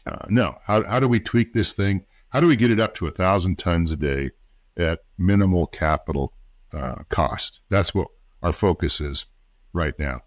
uh, 0.06 0.26
no. 0.30 0.58
How 0.66 0.84
how 0.84 1.00
do 1.00 1.08
we 1.08 1.20
tweak 1.20 1.54
this 1.54 1.74
thing? 1.74 2.06
How 2.30 2.40
do 2.40 2.48
we 2.48 2.56
get 2.56 2.72
it 2.72 2.80
up 2.80 2.96
to 2.96 3.08
a 3.08 3.12
thousand 3.12 3.60
tons 3.60 3.92
a 3.92 3.96
day 3.96 4.32
at 4.78 5.04
minimal 5.18 5.68
capital 5.68 6.34
uh, 6.74 7.04
cost? 7.10 7.62
That's 7.70 7.94
what 7.94 8.08
our 8.42 8.54
focus 8.54 9.00
is 9.00 9.26
right 9.72 9.98
now. 9.98 10.22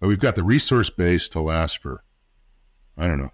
But 0.00 0.08
we've 0.08 0.18
got 0.18 0.34
the 0.34 0.42
resource 0.42 0.90
base 0.90 1.28
to 1.28 1.40
last 1.40 1.78
for, 1.78 2.02
I 2.98 3.06
don't 3.06 3.18
know, 3.18 3.32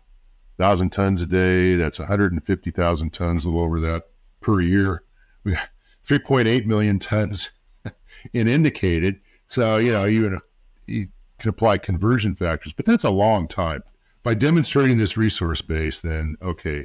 thousand 0.58 0.90
tons 0.90 1.22
a 1.22 1.26
day. 1.26 1.76
That's 1.76 1.98
150,000 1.98 3.10
tons, 3.10 3.44
a 3.44 3.48
little 3.48 3.64
over 3.64 3.80
that 3.80 4.04
per 4.40 4.60
year. 4.60 5.02
We 5.44 5.52
got 5.52 5.70
3.8 6.06 6.66
million 6.66 6.98
tons 6.98 7.50
in 8.32 8.48
indicated. 8.48 9.20
So 9.46 9.78
you 9.78 9.92
know, 9.92 10.04
if 10.04 10.42
you 10.86 11.08
can 11.38 11.48
apply 11.48 11.78
conversion 11.78 12.34
factors, 12.34 12.72
but 12.72 12.84
that's 12.84 13.04
a 13.04 13.10
long 13.10 13.48
time. 13.48 13.82
By 14.28 14.34
demonstrating 14.34 14.98
this 14.98 15.16
resource 15.16 15.62
base, 15.62 16.02
then 16.02 16.36
okay, 16.42 16.84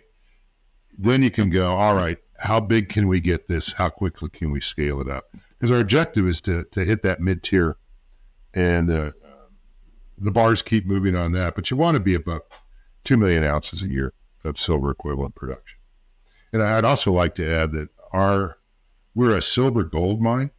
then 0.98 1.22
you 1.22 1.30
can 1.30 1.50
go. 1.50 1.76
All 1.76 1.94
right, 1.94 2.18
how 2.38 2.62
big 2.62 2.88
can 2.88 3.10
we 3.10 3.20
get 3.20 3.50
this? 3.50 3.74
How 3.74 3.90
quickly 3.90 4.30
can 4.30 4.50
we 4.50 4.62
scale 4.62 5.02
it 5.02 5.10
up? 5.10 5.26
Because 5.50 5.70
our 5.70 5.82
objective 5.82 6.26
is 6.26 6.40
to 6.40 6.64
to 6.72 6.86
hit 6.86 7.04
that 7.04 7.20
mid 7.20 7.44
tier, 7.44 7.76
and 8.54 8.90
uh, 8.90 9.12
the 10.18 10.32
bars 10.32 10.62
keep 10.62 10.86
moving 10.86 11.18
on 11.18 11.34
that. 11.34 11.54
But 11.54 11.70
you 11.70 11.76
want 11.76 11.96
to 11.96 12.00
be 12.00 12.16
about 12.16 12.44
two 13.04 13.18
million 13.18 13.44
ounces 13.44 13.84
a 13.84 13.90
year 13.90 14.14
of 14.46 14.58
silver 14.58 14.90
equivalent 14.90 15.36
production. 15.36 15.80
And 16.54 16.64
I'd 16.64 16.86
also 16.86 17.12
like 17.12 17.36
to 17.36 17.46
add 17.46 17.74
that 17.74 17.90
our 18.14 18.56
we're 19.14 19.36
a 19.36 19.42
silver 19.42 19.84
gold 19.84 20.22
mine. 20.22 20.52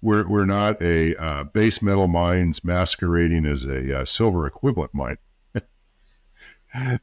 We're, 0.00 0.28
we're 0.28 0.44
not 0.44 0.80
a 0.80 1.16
uh, 1.16 1.42
base 1.42 1.82
metal 1.82 2.06
mines 2.06 2.62
masquerading 2.62 3.44
as 3.44 3.64
a 3.64 4.02
uh, 4.02 4.04
silver 4.04 4.46
equivalent 4.46 4.94
mine. 4.94 5.16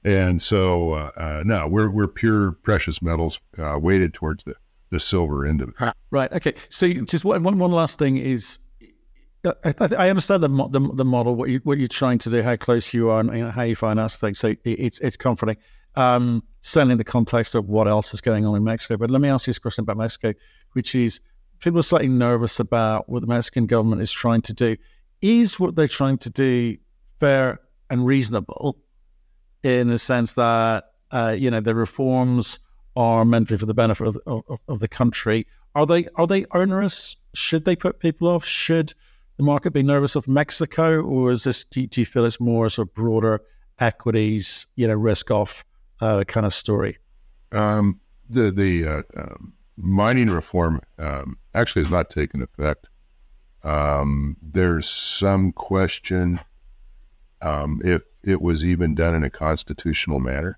And 0.04 0.42
so, 0.42 0.94
uh, 0.94 1.12
uh, 1.18 1.44
no, 1.46 1.68
we're, 1.68 1.90
we're 1.90 2.08
pure 2.08 2.52
precious 2.52 3.02
metals 3.02 3.40
uh, 3.58 3.78
weighted 3.80 4.14
towards 4.14 4.44
the, 4.44 4.56
the 4.90 5.00
silver 5.00 5.46
end 5.46 5.62
of 5.62 5.70
it. 5.70 5.94
Right. 6.12 6.32
Okay. 6.32 6.54
So, 6.70 6.88
just 6.92 7.26
one, 7.26 7.44
one, 7.44 7.72
last 7.72 8.00
thing 8.00 8.18
is 8.18 8.60
I, 9.46 9.74
I, 9.98 10.10
understand 10.10 10.42
the, 10.44 10.48
the, 10.48 10.80
the 10.96 11.06
model, 11.06 11.36
what 11.36 11.50
you 11.50 11.60
what 11.64 11.78
you're 11.78 11.90
trying 11.90 12.18
to 12.20 12.30
do, 12.30 12.42
how 12.42 12.56
close 12.56 12.94
you 12.94 13.10
are, 13.10 13.20
and 13.20 13.34
you 13.34 13.44
know, 13.46 13.52
how 13.52 13.64
you 13.64 13.76
finance 13.76 14.16
things. 14.16 14.40
So 14.40 14.56
it's 14.64 15.00
it's 15.00 15.18
comforting. 15.18 15.58
Um, 15.96 16.44
certainly 16.62 16.94
in 16.94 16.98
the 16.98 17.04
context 17.04 17.54
of 17.54 17.68
what 17.68 17.88
else 17.88 18.14
is 18.14 18.22
going 18.22 18.46
on 18.46 18.56
in 18.56 18.64
Mexico. 18.64 18.98
But 18.98 19.12
let 19.12 19.22
me 19.22 19.28
ask 19.28 19.46
you 19.46 19.52
this 19.52 19.60
question 19.60 19.84
about 19.84 19.98
Mexico, 19.98 20.34
which 20.72 20.96
is 20.96 21.20
people 21.60 21.80
are 21.80 21.84
slightly 21.84 22.08
nervous 22.08 22.60
about 22.60 23.10
what 23.10 23.20
the 23.20 23.28
Mexican 23.28 23.68
government 23.68 24.02
is 24.02 24.12
trying 24.12 24.42
to 24.44 24.54
do. 24.54 24.78
Is 25.22 25.60
what 25.60 25.76
they're 25.76 25.88
trying 25.90 26.18
to 26.20 26.30
do 26.30 26.78
fair 27.20 27.60
and 27.90 28.06
reasonable 28.06 28.78
in 29.64 29.88
the 29.88 29.98
sense 29.98 30.34
that 30.34 30.92
uh, 31.12 31.36
you 31.38 31.50
know 31.50 31.62
the 31.62 31.76
reforms 31.76 32.60
are 32.96 33.26
meant 33.26 33.48
to 33.48 33.56
be 33.56 33.58
for 33.58 33.66
the 33.66 33.74
benefit 33.74 34.08
of, 34.08 34.20
of, 34.28 34.60
of 34.68 34.80
the 34.80 34.88
country? 34.88 35.48
Are 35.76 35.86
they 35.86 36.08
are 36.16 36.28
they 36.28 36.46
onerous? 36.52 37.16
Should 37.34 37.66
they 37.66 37.76
put 37.76 38.00
people 38.00 38.28
off? 38.28 38.46
Should 38.46 38.94
the 39.38 39.44
market 39.44 39.72
be 39.72 39.82
nervous 39.82 40.16
of 40.16 40.28
Mexico, 40.28 41.02
or 41.02 41.32
is 41.32 41.46
this? 41.46 41.64
Do, 41.64 41.86
do 41.88 42.02
you 42.02 42.06
feel 42.06 42.26
it's 42.26 42.40
more 42.40 42.70
sort 42.70 42.90
of 42.90 42.94
broader 42.94 43.42
equities, 43.80 44.68
you 44.76 44.88
know, 44.88 44.94
risk 44.94 45.32
off 45.32 45.66
uh, 46.02 46.24
kind 46.28 46.46
of 46.46 46.54
story? 46.54 46.98
Um, 47.52 48.00
the 48.30 48.52
the 48.52 48.88
uh, 48.88 49.22
um, 49.22 49.54
mining 49.78 50.30
reform 50.30 50.82
um, 51.00 51.38
actually 51.54 51.84
has 51.84 51.92
not 51.92 52.10
taken 52.10 52.42
effect. 52.42 52.88
Um, 53.64 54.38
there's 54.42 54.90
some 54.90 55.52
question 55.54 56.40
um, 57.44 57.82
if 57.84 58.02
it 58.24 58.42
was 58.42 58.64
even 58.64 58.96
done 58.96 59.14
in 59.14 59.24
a 59.24 59.30
constitutional 59.30 60.20
manner. 60.20 60.58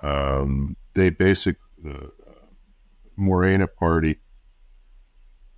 Um, 0.00 0.76
they 0.94 1.10
basically 1.10 1.60
the 1.78 2.10
uh, 2.26 2.32
Morena 3.16 3.66
party 3.66 4.20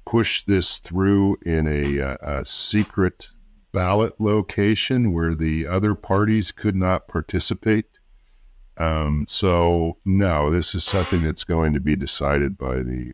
pushed 0.05 0.47
this 0.47 0.79
through 0.79 1.37
in 1.45 1.67
a, 1.67 2.01
uh, 2.01 2.17
a 2.21 2.45
secret 2.45 3.29
ballot 3.73 4.21
location 4.21 5.13
where 5.13 5.35
the 5.35 5.67
other 5.67 5.95
parties 5.95 6.51
could 6.51 6.75
not 6.75 7.09
participate. 7.09 7.87
Um, 8.79 9.27
so 9.29 9.99
no, 10.05 10.51
this 10.51 10.75
is 10.75 10.85
something 10.85 11.23
that's 11.23 11.45
going 11.45 11.73
to 11.75 11.81
be 11.81 11.97
decided 11.97 12.57
by 12.57 12.77
the 12.77 13.13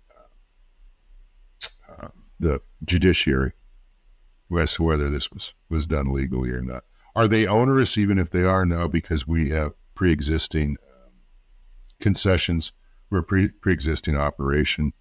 uh, 1.88 2.08
the 2.38 2.60
judiciary 2.84 3.52
as 4.58 4.74
to 4.74 4.82
whether 4.82 5.10
this 5.10 5.32
was 5.32 5.54
was 5.68 5.86
done 5.86 6.12
legally 6.12 6.50
or 6.50 6.60
not. 6.60 6.84
Are 7.16 7.28
they 7.28 7.46
onerous? 7.46 7.96
Even 7.96 8.18
if 8.18 8.30
they 8.30 8.42
are, 8.42 8.64
no, 8.64 8.88
because 8.88 9.26
we 9.26 9.50
have 9.50 9.72
pre-existing 9.94 10.76
um, 10.82 11.12
concessions. 12.00 12.72
We're 13.10 13.22
pre 13.22 13.48
pre-existing 13.48 14.16
operation, 14.16 14.92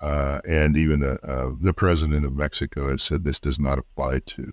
uh, 0.00 0.40
and 0.48 0.76
even 0.76 1.00
the 1.00 1.20
uh, 1.22 1.52
the 1.60 1.72
president 1.72 2.24
of 2.24 2.34
Mexico 2.34 2.90
has 2.90 3.02
said 3.02 3.22
this 3.22 3.38
does 3.38 3.58
not 3.58 3.78
apply 3.78 4.20
to 4.26 4.52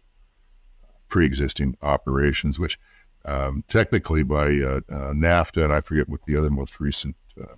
pre-existing 1.08 1.76
operations, 1.82 2.60
which 2.60 2.78
um, 3.26 3.64
technically 3.68 4.24
by 4.24 4.46
uh, 4.46 4.82
uh, 4.90 5.12
NAFTA, 5.14 5.64
and 5.64 5.74
I 5.74 5.82
forget 5.82 6.10
what 6.10 6.22
the 6.26 6.36
other 6.38 6.50
most 6.50 6.80
recent 6.80 7.16
uh, 7.42 7.56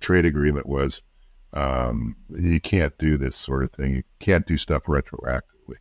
trade 0.00 0.24
agreement 0.24 0.66
was. 0.66 1.02
Um, 1.54 2.16
you 2.30 2.60
can't 2.60 2.96
do 2.98 3.18
this 3.18 3.36
sort 3.36 3.64
of 3.64 3.72
thing. 3.72 3.96
You 3.96 4.02
can't 4.20 4.46
do 4.46 4.56
stuff 4.56 4.84
retroactively. 4.84 5.76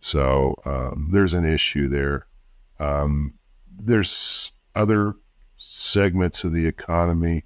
So 0.00 0.56
um, 0.64 1.10
there's 1.12 1.34
an 1.34 1.44
issue 1.44 1.88
there. 1.88 2.26
Um, 2.78 3.34
there's 3.78 4.52
other 4.74 5.14
segments 5.56 6.44
of 6.44 6.52
the 6.52 6.66
economy, 6.66 7.44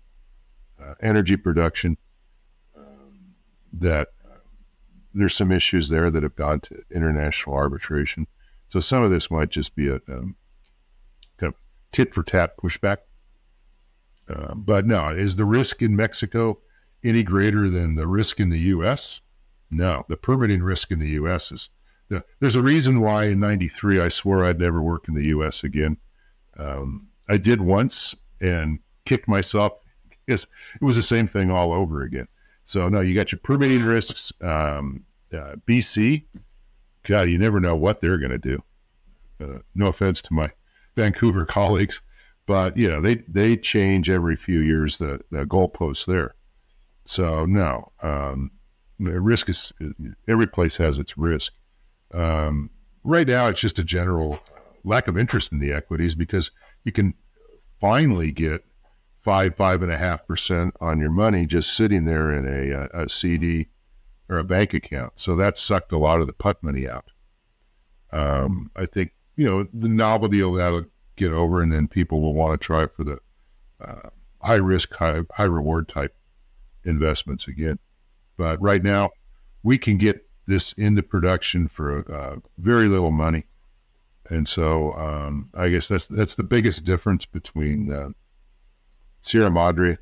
uh, 0.80 0.94
energy 1.00 1.36
production, 1.36 1.96
um, 2.76 3.34
that 3.72 4.08
uh, 4.24 4.38
there's 5.14 5.34
some 5.34 5.52
issues 5.52 5.88
there 5.88 6.10
that 6.10 6.22
have 6.22 6.36
gone 6.36 6.60
to 6.60 6.82
international 6.90 7.56
arbitration. 7.56 8.26
So 8.68 8.80
some 8.80 9.02
of 9.02 9.10
this 9.10 9.30
might 9.30 9.50
just 9.50 9.74
be 9.74 9.88
a 9.88 10.00
um, 10.08 10.36
tit 11.92 12.14
for 12.14 12.22
tat 12.22 12.56
pushback. 12.56 12.98
Uh, 14.28 14.54
but 14.54 14.86
no, 14.86 15.08
is 15.08 15.36
the 15.36 15.44
risk 15.44 15.82
in 15.82 15.96
Mexico 15.96 16.58
any 17.02 17.22
greater 17.22 17.68
than 17.68 17.96
the 17.96 18.06
risk 18.06 18.38
in 18.38 18.50
the 18.50 18.58
U.S.? 18.58 19.20
No, 19.70 20.04
the 20.08 20.16
permitting 20.16 20.62
risk 20.62 20.90
in 20.90 20.98
the 20.98 21.10
U.S. 21.10 21.50
is. 21.52 21.70
The, 22.10 22.24
there's 22.40 22.56
a 22.56 22.62
reason 22.62 23.00
why 23.00 23.26
in 23.26 23.40
'93 23.40 24.00
I 24.00 24.08
swore 24.08 24.44
I'd 24.44 24.58
never 24.58 24.82
work 24.82 25.08
in 25.08 25.14
the 25.14 25.26
U.S. 25.28 25.64
again. 25.64 25.96
Um, 26.58 27.08
I 27.28 27.38
did 27.38 27.62
once 27.62 28.14
and 28.40 28.80
kicked 29.06 29.28
myself 29.28 29.72
because 30.26 30.46
it 30.74 30.84
was 30.84 30.96
the 30.96 31.02
same 31.02 31.26
thing 31.26 31.50
all 31.50 31.72
over 31.72 32.02
again. 32.02 32.28
So 32.64 32.88
no, 32.88 33.00
you 33.00 33.14
got 33.14 33.32
your 33.32 33.40
permitting 33.42 33.84
risks. 33.84 34.32
Um, 34.42 35.04
uh, 35.32 35.56
BC, 35.66 36.24
God, 37.04 37.28
you 37.28 37.38
never 37.38 37.60
know 37.60 37.76
what 37.76 38.00
they're 38.00 38.18
going 38.18 38.30
to 38.30 38.38
do. 38.38 38.62
Uh, 39.40 39.60
no 39.74 39.86
offense 39.86 40.20
to 40.22 40.34
my 40.34 40.50
Vancouver 40.96 41.44
colleagues, 41.46 42.00
but 42.46 42.76
you 42.76 42.88
know 42.88 43.00
they 43.00 43.16
they 43.28 43.56
change 43.56 44.10
every 44.10 44.36
few 44.36 44.60
years 44.60 44.98
the 44.98 45.20
the 45.30 45.44
goalposts 45.44 46.06
there. 46.06 46.34
So 47.06 47.46
no, 47.46 47.92
um, 48.02 48.50
the 48.98 49.20
risk 49.20 49.48
is 49.48 49.72
every 50.28 50.46
place 50.46 50.76
has 50.76 50.98
its 50.98 51.16
risk. 51.16 51.52
Um, 52.12 52.70
right 53.04 53.26
now, 53.26 53.48
it's 53.48 53.60
just 53.60 53.78
a 53.78 53.84
general 53.84 54.40
lack 54.84 55.08
of 55.08 55.18
interest 55.18 55.52
in 55.52 55.58
the 55.58 55.72
equities 55.72 56.14
because 56.14 56.50
you 56.84 56.92
can 56.92 57.14
finally 57.80 58.32
get 58.32 58.64
five 59.20 59.54
five 59.56 59.82
and 59.82 59.92
a 59.92 59.98
half 59.98 60.26
percent 60.26 60.74
on 60.80 60.98
your 60.98 61.10
money 61.10 61.46
just 61.46 61.76
sitting 61.76 62.04
there 62.04 62.32
in 62.32 62.46
a, 62.46 62.70
a, 62.70 63.04
a 63.04 63.08
CD 63.08 63.68
or 64.28 64.38
a 64.38 64.44
bank 64.44 64.74
account. 64.74 65.14
So 65.16 65.36
that 65.36 65.58
sucked 65.58 65.92
a 65.92 65.98
lot 65.98 66.20
of 66.20 66.26
the 66.26 66.32
putt 66.32 66.62
money 66.62 66.88
out. 66.88 67.10
Um, 68.12 68.70
I 68.74 68.86
think 68.86 69.12
you 69.36 69.46
know, 69.46 69.66
the 69.72 69.88
novelty 69.88 70.42
of 70.42 70.56
that'll 70.56 70.84
get 71.16 71.32
over, 71.32 71.62
and 71.62 71.72
then 71.72 71.88
people 71.88 72.20
will 72.20 72.34
want 72.34 72.60
to 72.60 72.64
try 72.64 72.86
for 72.86 73.04
the 73.04 73.18
uh, 73.80 74.10
high 74.42 74.56
risk, 74.56 74.94
high, 74.94 75.20
high 75.32 75.44
reward 75.44 75.88
type 75.88 76.14
investments 76.84 77.48
again. 77.48 77.78
But 78.36 78.60
right 78.60 78.82
now, 78.82 79.10
we 79.62 79.78
can 79.78 79.96
get 79.98 80.28
this 80.50 80.72
into 80.72 81.02
production 81.02 81.68
for 81.68 82.12
uh, 82.12 82.36
very 82.58 82.88
little 82.88 83.10
money, 83.10 83.44
and 84.28 84.46
so 84.46 84.92
um, 84.92 85.50
I 85.54 85.70
guess 85.70 85.88
that's 85.88 86.06
that's 86.06 86.34
the 86.34 86.44
biggest 86.44 86.84
difference 86.84 87.24
between 87.24 87.92
uh, 87.92 88.10
Sierra 89.22 89.50
Madre 89.50 89.98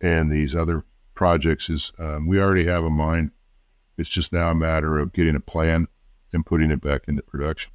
and 0.00 0.30
these 0.30 0.54
other 0.54 0.84
projects. 1.14 1.68
Is 1.68 1.92
um, 1.98 2.26
we 2.26 2.40
already 2.40 2.64
have 2.64 2.84
a 2.84 2.90
mine; 2.90 3.32
it's 3.98 4.08
just 4.08 4.32
now 4.32 4.50
a 4.50 4.54
matter 4.54 4.98
of 4.98 5.12
getting 5.12 5.36
a 5.36 5.40
plan 5.40 5.88
and 6.32 6.46
putting 6.46 6.70
it 6.70 6.80
back 6.80 7.02
into 7.08 7.22
production. 7.22 7.72